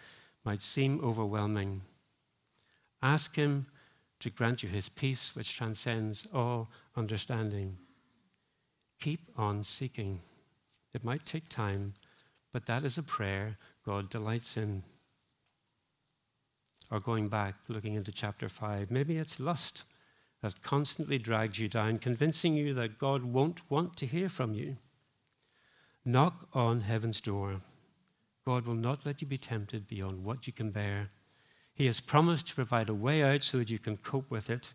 might 0.44 0.62
seem 0.62 1.00
overwhelming. 1.02 1.82
Ask 3.02 3.36
him 3.36 3.66
to 4.20 4.30
grant 4.30 4.62
you 4.62 4.68
his 4.68 4.88
peace, 4.88 5.34
which 5.34 5.56
transcends 5.56 6.26
all 6.32 6.68
understanding. 6.96 7.78
Keep 9.00 9.30
on 9.36 9.64
seeking. 9.64 10.20
It 10.92 11.04
might 11.04 11.24
take 11.24 11.48
time, 11.48 11.94
but 12.52 12.66
that 12.66 12.84
is 12.84 12.98
a 12.98 13.02
prayer 13.02 13.56
God 13.84 14.10
delights 14.10 14.56
in. 14.56 14.82
Or 16.90 17.00
going 17.00 17.28
back, 17.28 17.54
looking 17.68 17.94
into 17.94 18.12
chapter 18.12 18.48
5, 18.48 18.90
maybe 18.90 19.16
it's 19.16 19.40
lust 19.40 19.84
that 20.42 20.62
constantly 20.62 21.18
drags 21.18 21.58
you 21.58 21.68
down, 21.68 21.98
convincing 21.98 22.54
you 22.54 22.74
that 22.74 22.98
God 22.98 23.24
won't 23.24 23.70
want 23.70 23.96
to 23.98 24.06
hear 24.06 24.28
from 24.28 24.54
you. 24.54 24.76
Knock 26.04 26.48
on 26.52 26.80
heaven's 26.80 27.20
door. 27.20 27.58
God 28.50 28.66
will 28.66 28.74
not 28.74 29.06
let 29.06 29.22
you 29.22 29.28
be 29.28 29.38
tempted 29.38 29.86
beyond 29.86 30.24
what 30.24 30.48
you 30.48 30.52
can 30.52 30.72
bear. 30.72 31.10
He 31.72 31.86
has 31.86 32.00
promised 32.00 32.48
to 32.48 32.56
provide 32.56 32.88
a 32.88 32.94
way 33.06 33.22
out 33.22 33.44
so 33.44 33.58
that 33.58 33.70
you 33.70 33.78
can 33.78 33.96
cope 33.96 34.28
with 34.28 34.50
it. 34.50 34.74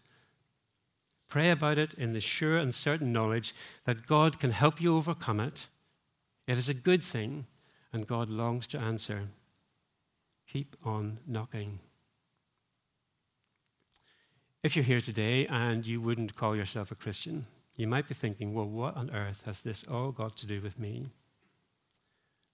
Pray 1.28 1.50
about 1.52 1.78
it 1.78 1.94
in 1.96 2.14
the 2.14 2.22
sure 2.22 2.58
and 2.58 2.74
certain 2.74 3.12
knowledge 3.12 3.54
that 3.84 4.08
God 4.08 4.40
can 4.40 4.52
help 4.52 4.80
you 4.80 4.96
overcome 4.96 5.42
it. 5.42 5.68
It 6.48 6.58
is 6.58 6.70
a 6.70 6.74
good 6.74 7.04
thing, 7.04 7.48
and 7.92 8.08
God 8.08 8.30
longs 8.30 8.66
to 8.68 8.80
answer. 8.80 9.24
Keep 10.48 10.78
on 10.86 11.18
knocking. 11.28 11.80
If 14.64 14.78
you're 14.78 14.86
here 14.86 15.02
today 15.02 15.48
and 15.48 15.86
you 15.86 16.00
wouldn't 16.00 16.38
call 16.38 16.56
yourself 16.56 16.92
a 16.92 16.96
Christian, 16.96 17.46
you 17.76 17.88
might 17.88 18.08
be 18.08 18.14
thinking, 18.14 18.54
well, 18.54 18.70
what 18.70 18.96
on 18.96 19.12
earth 19.12 19.44
has 19.46 19.64
this 19.64 19.86
all 19.86 20.14
got 20.14 20.38
to 20.38 20.48
do 20.48 20.62
with 20.62 20.80
me? 20.80 21.08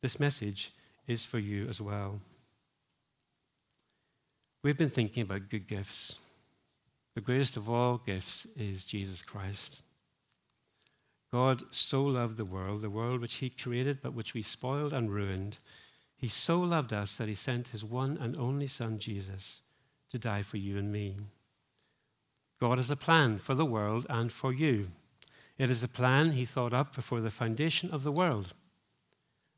This 0.01 0.19
message 0.19 0.71
is 1.07 1.25
for 1.25 1.39
you 1.39 1.67
as 1.67 1.81
well. 1.81 2.21
We've 4.63 4.77
been 4.77 4.89
thinking 4.89 5.23
about 5.23 5.49
good 5.49 5.67
gifts. 5.67 6.19
The 7.15 7.21
greatest 7.21 7.57
of 7.57 7.69
all 7.69 7.97
gifts 7.97 8.47
is 8.55 8.85
Jesus 8.85 9.21
Christ. 9.21 9.81
God 11.31 11.63
so 11.71 12.03
loved 12.03 12.37
the 12.37 12.45
world, 12.45 12.81
the 12.81 12.89
world 12.89 13.21
which 13.21 13.35
He 13.35 13.49
created 13.49 13.99
but 14.01 14.13
which 14.13 14.33
we 14.33 14.41
spoiled 14.41 14.93
and 14.93 15.11
ruined. 15.11 15.57
He 16.15 16.27
so 16.27 16.59
loved 16.59 16.93
us 16.93 17.15
that 17.15 17.27
He 17.27 17.35
sent 17.35 17.69
His 17.69 17.83
one 17.83 18.17
and 18.21 18.37
only 18.37 18.67
Son, 18.67 18.99
Jesus, 18.99 19.61
to 20.11 20.19
die 20.19 20.41
for 20.41 20.57
you 20.57 20.77
and 20.77 20.91
me. 20.91 21.15
God 22.59 22.77
has 22.77 22.91
a 22.91 22.95
plan 22.95 23.39
for 23.39 23.55
the 23.55 23.65
world 23.65 24.05
and 24.09 24.31
for 24.31 24.53
you. 24.53 24.89
It 25.57 25.69
is 25.69 25.81
a 25.81 25.87
plan 25.87 26.33
He 26.33 26.45
thought 26.45 26.73
up 26.73 26.95
before 26.95 27.21
the 27.21 27.31
foundation 27.31 27.89
of 27.91 28.03
the 28.03 28.11
world. 28.11 28.53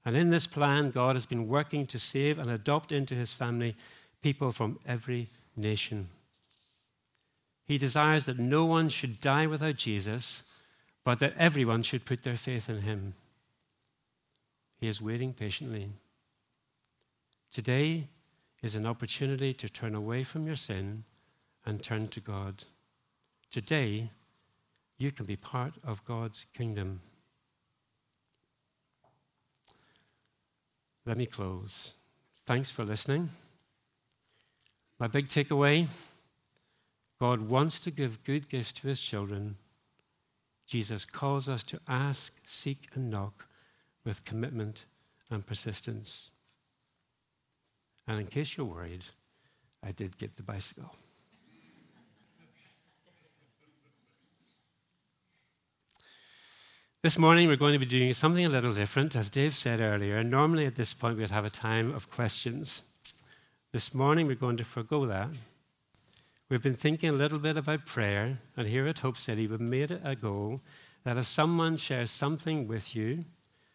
And 0.05 0.17
in 0.17 0.29
this 0.29 0.47
plan, 0.47 0.91
God 0.91 1.15
has 1.15 1.25
been 1.25 1.47
working 1.47 1.87
to 1.87 1.99
save 1.99 2.37
and 2.37 2.49
adopt 2.49 2.91
into 2.91 3.15
His 3.15 3.33
family 3.33 3.75
people 4.21 4.51
from 4.51 4.79
every 4.85 5.27
nation. 5.55 6.07
He 7.65 7.77
desires 7.77 8.25
that 8.25 8.39
no 8.39 8.65
one 8.65 8.89
should 8.89 9.21
die 9.21 9.47
without 9.47 9.77
Jesus, 9.77 10.43
but 11.03 11.19
that 11.19 11.35
everyone 11.37 11.83
should 11.83 12.05
put 12.05 12.23
their 12.23 12.35
faith 12.35 12.69
in 12.69 12.81
him. 12.81 13.13
He 14.79 14.87
is 14.87 15.01
waiting 15.01 15.33
patiently. 15.33 15.89
Today 17.53 18.07
is 18.61 18.75
an 18.75 18.85
opportunity 18.85 19.53
to 19.53 19.69
turn 19.69 19.95
away 19.95 20.23
from 20.23 20.45
your 20.45 20.55
sin 20.55 21.03
and 21.65 21.81
turn 21.81 22.07
to 22.09 22.19
God. 22.19 22.65
Today, 23.51 24.09
you 24.97 25.11
can 25.11 25.25
be 25.25 25.35
part 25.35 25.73
of 25.85 26.03
God's 26.05 26.45
kingdom. 26.53 27.01
Let 31.05 31.17
me 31.17 31.25
close. 31.25 31.95
Thanks 32.45 32.69
for 32.69 32.85
listening. 32.85 33.29
My 34.99 35.07
big 35.07 35.27
takeaway 35.27 35.87
God 37.19 37.47
wants 37.47 37.79
to 37.79 37.89
give 37.91 38.23
good 38.25 38.49
gifts 38.49 38.73
to 38.73 38.87
his 38.89 38.99
children. 38.99 39.55
Jesus 40.67 41.05
calls 41.05 41.47
us 41.47 41.63
to 41.63 41.79
ask, 41.87 42.37
seek, 42.45 42.89
and 42.93 43.09
knock 43.09 43.45
with 44.03 44.25
commitment 44.25 44.83
and 45.29 45.45
persistence. 45.45 46.31
And 48.07 48.19
in 48.19 48.27
case 48.27 48.57
you're 48.57 48.65
worried, 48.65 49.05
I 49.81 49.91
did 49.91 50.17
get 50.17 50.35
the 50.35 50.43
bicycle. 50.43 50.93
This 57.03 57.19
morning, 57.19 57.49
we're 57.49 57.57
going 57.57 57.73
to 57.73 57.79
be 57.79 57.85
doing 57.85 58.13
something 58.13 58.45
a 58.45 58.47
little 58.47 58.71
different. 58.71 59.13
As 59.13 59.29
Dave 59.29 59.53
said 59.53 59.81
earlier, 59.81 60.23
normally 60.23 60.65
at 60.65 60.75
this 60.75 60.93
point, 60.93 61.17
we'd 61.17 61.31
have 61.31 61.43
a 61.43 61.49
time 61.49 61.93
of 61.93 62.09
questions. 62.09 62.83
This 63.73 63.93
morning, 63.93 64.25
we're 64.25 64.35
going 64.35 64.55
to 64.55 64.63
forego 64.63 65.05
that. 65.07 65.27
We've 66.47 66.63
been 66.63 66.73
thinking 66.73 67.09
a 67.09 67.11
little 67.11 67.39
bit 67.39 67.57
about 67.57 67.85
prayer, 67.85 68.37
and 68.55 68.69
here 68.69 68.87
at 68.87 68.99
Hope 68.99 69.17
City, 69.17 69.47
we've 69.47 69.59
made 69.59 69.91
it 69.91 69.99
a 70.01 70.15
goal 70.15 70.61
that 71.03 71.17
if 71.17 71.25
someone 71.25 71.75
shares 71.75 72.09
something 72.09 72.69
with 72.69 72.95
you, 72.95 73.25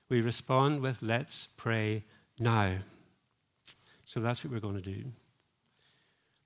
we 0.09 0.23
respond 0.23 0.81
with, 0.81 1.03
Let's 1.03 1.49
pray 1.59 2.05
now. 2.39 2.77
So 4.07 4.21
that's 4.21 4.43
what 4.43 4.55
we're 4.55 4.61
going 4.61 4.83
to 4.83 4.91
do. 4.91 5.05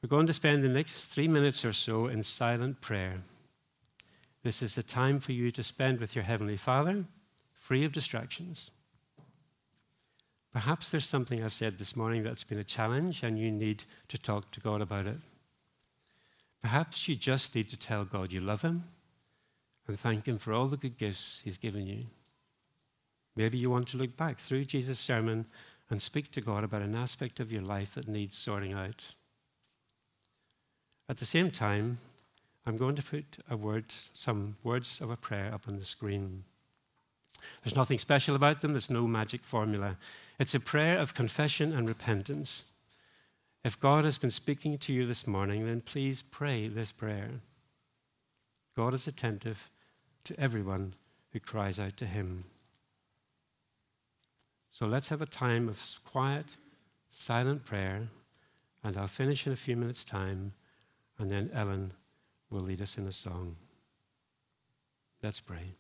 We're 0.03 0.09
going 0.09 0.27
to 0.27 0.33
spend 0.33 0.65
the 0.65 0.69
next 0.69 1.05
three 1.05 1.29
minutes 1.29 1.65
or 1.65 1.73
so 1.73 2.09
in 2.09 2.25
silent 2.25 2.81
prayer. 2.81 3.21
This 4.43 4.61
is 4.61 4.77
a 4.77 4.83
time 4.83 5.21
for 5.21 5.31
you 5.31 5.53
to 5.53 5.63
spend 5.63 6.01
with 6.01 6.17
your 6.17 6.25
Heavenly 6.25 6.57
Father, 6.57 7.05
free 7.53 7.85
of 7.85 7.93
distractions. 7.93 8.73
Perhaps 10.53 10.91
there's 10.91 11.09
something 11.09 11.43
I've 11.43 11.53
said 11.53 11.79
this 11.79 11.95
morning 11.95 12.25
that's 12.25 12.43
been 12.43 12.59
a 12.59 12.65
challenge 12.65 13.23
and 13.23 13.39
you 13.39 13.53
need 13.53 13.85
to 14.09 14.19
talk 14.19 14.51
to 14.51 14.61
God 14.61 14.83
about 14.83 15.07
it. 15.07 15.19
Perhaps 16.61 17.07
you 17.07 17.15
just 17.15 17.55
need 17.55 17.69
to 17.71 17.77
tell 17.77 18.05
God 18.05 18.33
you 18.33 18.41
love 18.41 18.63
Him 18.63 18.83
and 19.87 19.97
thank 19.97 20.27
Him 20.27 20.39
for 20.39 20.53
all 20.53 20.67
the 20.67 20.77
good 20.77 20.99
gifts 20.99 21.41
He's 21.45 21.57
given 21.57 21.87
you. 21.87 22.07
Maybe 23.37 23.59
you 23.59 23.71
want 23.71 23.87
to 23.89 23.97
look 23.97 24.17
back 24.17 24.39
through 24.39 24.65
Jesus' 24.65 24.99
sermon 24.99 25.47
and 25.89 26.03
speak 26.03 26.33
to 26.33 26.41
God 26.41 26.65
about 26.65 26.83
an 26.83 26.97
aspect 26.97 27.39
of 27.39 27.53
your 27.53 27.63
life 27.63 27.95
that 27.95 28.09
needs 28.09 28.37
sorting 28.37 28.73
out. 28.73 29.15
At 31.09 31.19
the 31.19 31.25
same 31.25 31.51
time, 31.51 31.99
I'm 32.65 32.77
going 32.77 32.95
to 32.97 33.03
put 33.03 33.39
word, 33.51 33.87
some 34.15 34.57
words 34.63 35.01
of 35.01 35.11
a 35.11 35.17
prayer 35.17 35.53
up 35.53 35.67
on 35.67 35.79
the 35.79 35.85
screen. 35.85 36.45
There's 37.63 37.77
nothing 37.77 37.99
special 37.99 38.37
about 38.37 38.61
them, 38.61 38.73
there's 38.73 38.91
no 38.91 39.07
magic 39.07 39.43
formula. 39.43 39.97
It's 40.39 40.55
a 40.55 40.61
prayer 40.61 40.99
of 40.99 41.15
confession 41.15 41.73
and 41.73 41.89
repentance. 41.89 42.65
If 43.65 43.81
God 43.81 44.05
has 44.05 44.19
been 44.19 44.31
speaking 44.31 44.79
to 44.79 44.93
you 44.93 45.07
this 45.07 45.27
morning, 45.27 45.67
then 45.67 45.81
please 45.81 46.23
pray 46.23 46.69
this 46.69 46.93
prayer. 46.93 47.31
God 48.77 48.95
is 48.95 49.07
attentive 49.07 49.71
to 50.25 50.39
everyone 50.39 50.95
who 51.33 51.41
cries 51.41 51.79
out 51.79 51.97
to 51.99 52.07
Him. 52.07 52.45
So 54.71 54.87
let's 54.87 55.09
have 55.09 55.21
a 55.21 55.27
time 55.27 55.69
of 55.69 55.81
quiet, 56.05 56.57
silent 57.11 57.65
prayer, 57.65 58.09
and 58.83 58.97
I'll 58.97 59.07
finish 59.07 59.47
in 59.47 59.53
a 59.53 59.57
few 59.57 59.77
minutes' 59.77 60.05
time, 60.05 60.53
and 61.19 61.31
then 61.31 61.51
Ellen 61.53 61.93
will 62.53 62.61
lead 62.61 62.83
us 62.83 62.99
in 62.99 63.07
a 63.07 63.13
song. 63.13 63.57
Let's 65.23 65.41
pray. 65.41 65.77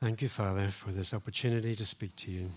Thank 0.00 0.22
you, 0.22 0.28
Father, 0.28 0.68
for 0.68 0.92
this 0.92 1.12
opportunity 1.12 1.74
to 1.74 1.84
speak 1.84 2.14
to 2.16 2.30
you. 2.30 2.50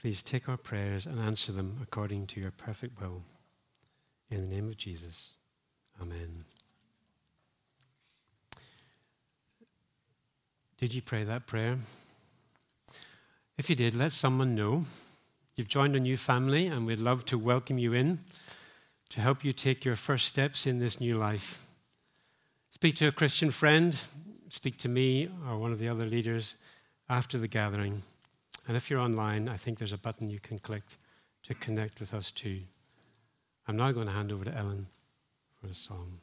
Please 0.00 0.22
take 0.22 0.48
our 0.48 0.56
prayers 0.56 1.06
and 1.06 1.18
answer 1.18 1.50
them 1.50 1.78
according 1.82 2.28
to 2.28 2.40
your 2.40 2.52
perfect 2.52 3.00
will. 3.00 3.22
In 4.30 4.48
the 4.48 4.54
name 4.54 4.68
of 4.68 4.78
Jesus, 4.78 5.32
Amen. 6.00 6.44
Did 10.78 10.94
you 10.94 11.02
pray 11.02 11.24
that 11.24 11.46
prayer? 11.46 11.78
If 13.58 13.68
you 13.68 13.74
did, 13.74 13.96
let 13.96 14.12
someone 14.12 14.54
know. 14.54 14.84
You've 15.56 15.68
joined 15.68 15.96
a 15.96 16.00
new 16.00 16.16
family, 16.16 16.66
and 16.66 16.86
we'd 16.86 16.98
love 16.98 17.24
to 17.26 17.38
welcome 17.38 17.78
you 17.78 17.92
in 17.92 18.20
to 19.08 19.20
help 19.20 19.44
you 19.44 19.52
take 19.52 19.84
your 19.84 19.96
first 19.96 20.26
steps 20.26 20.64
in 20.64 20.78
this 20.78 21.00
new 21.00 21.18
life. 21.18 21.66
Speak 22.70 22.94
to 22.96 23.08
a 23.08 23.12
Christian 23.12 23.50
friend, 23.50 23.98
speak 24.54 24.76
to 24.78 24.88
me 24.88 25.28
or 25.48 25.58
one 25.58 25.72
of 25.72 25.80
the 25.80 25.88
other 25.88 26.06
leaders 26.06 26.54
after 27.08 27.38
the 27.38 27.48
gathering. 27.48 28.00
And 28.68 28.76
if 28.76 28.88
you're 28.88 29.00
online, 29.00 29.48
I 29.48 29.56
think 29.56 29.78
there's 29.78 29.92
a 29.92 29.98
button 29.98 30.30
you 30.30 30.38
can 30.38 30.58
click 30.60 30.84
to 31.42 31.54
connect 31.54 31.98
with 31.98 32.14
us 32.14 32.30
too. 32.30 32.60
I'm 33.66 33.76
now 33.76 33.90
going 33.90 34.06
to 34.06 34.12
hand 34.12 34.30
over 34.30 34.44
to 34.44 34.56
Ellen 34.56 34.86
for 35.60 35.66
a 35.66 35.74
song. 35.74 36.18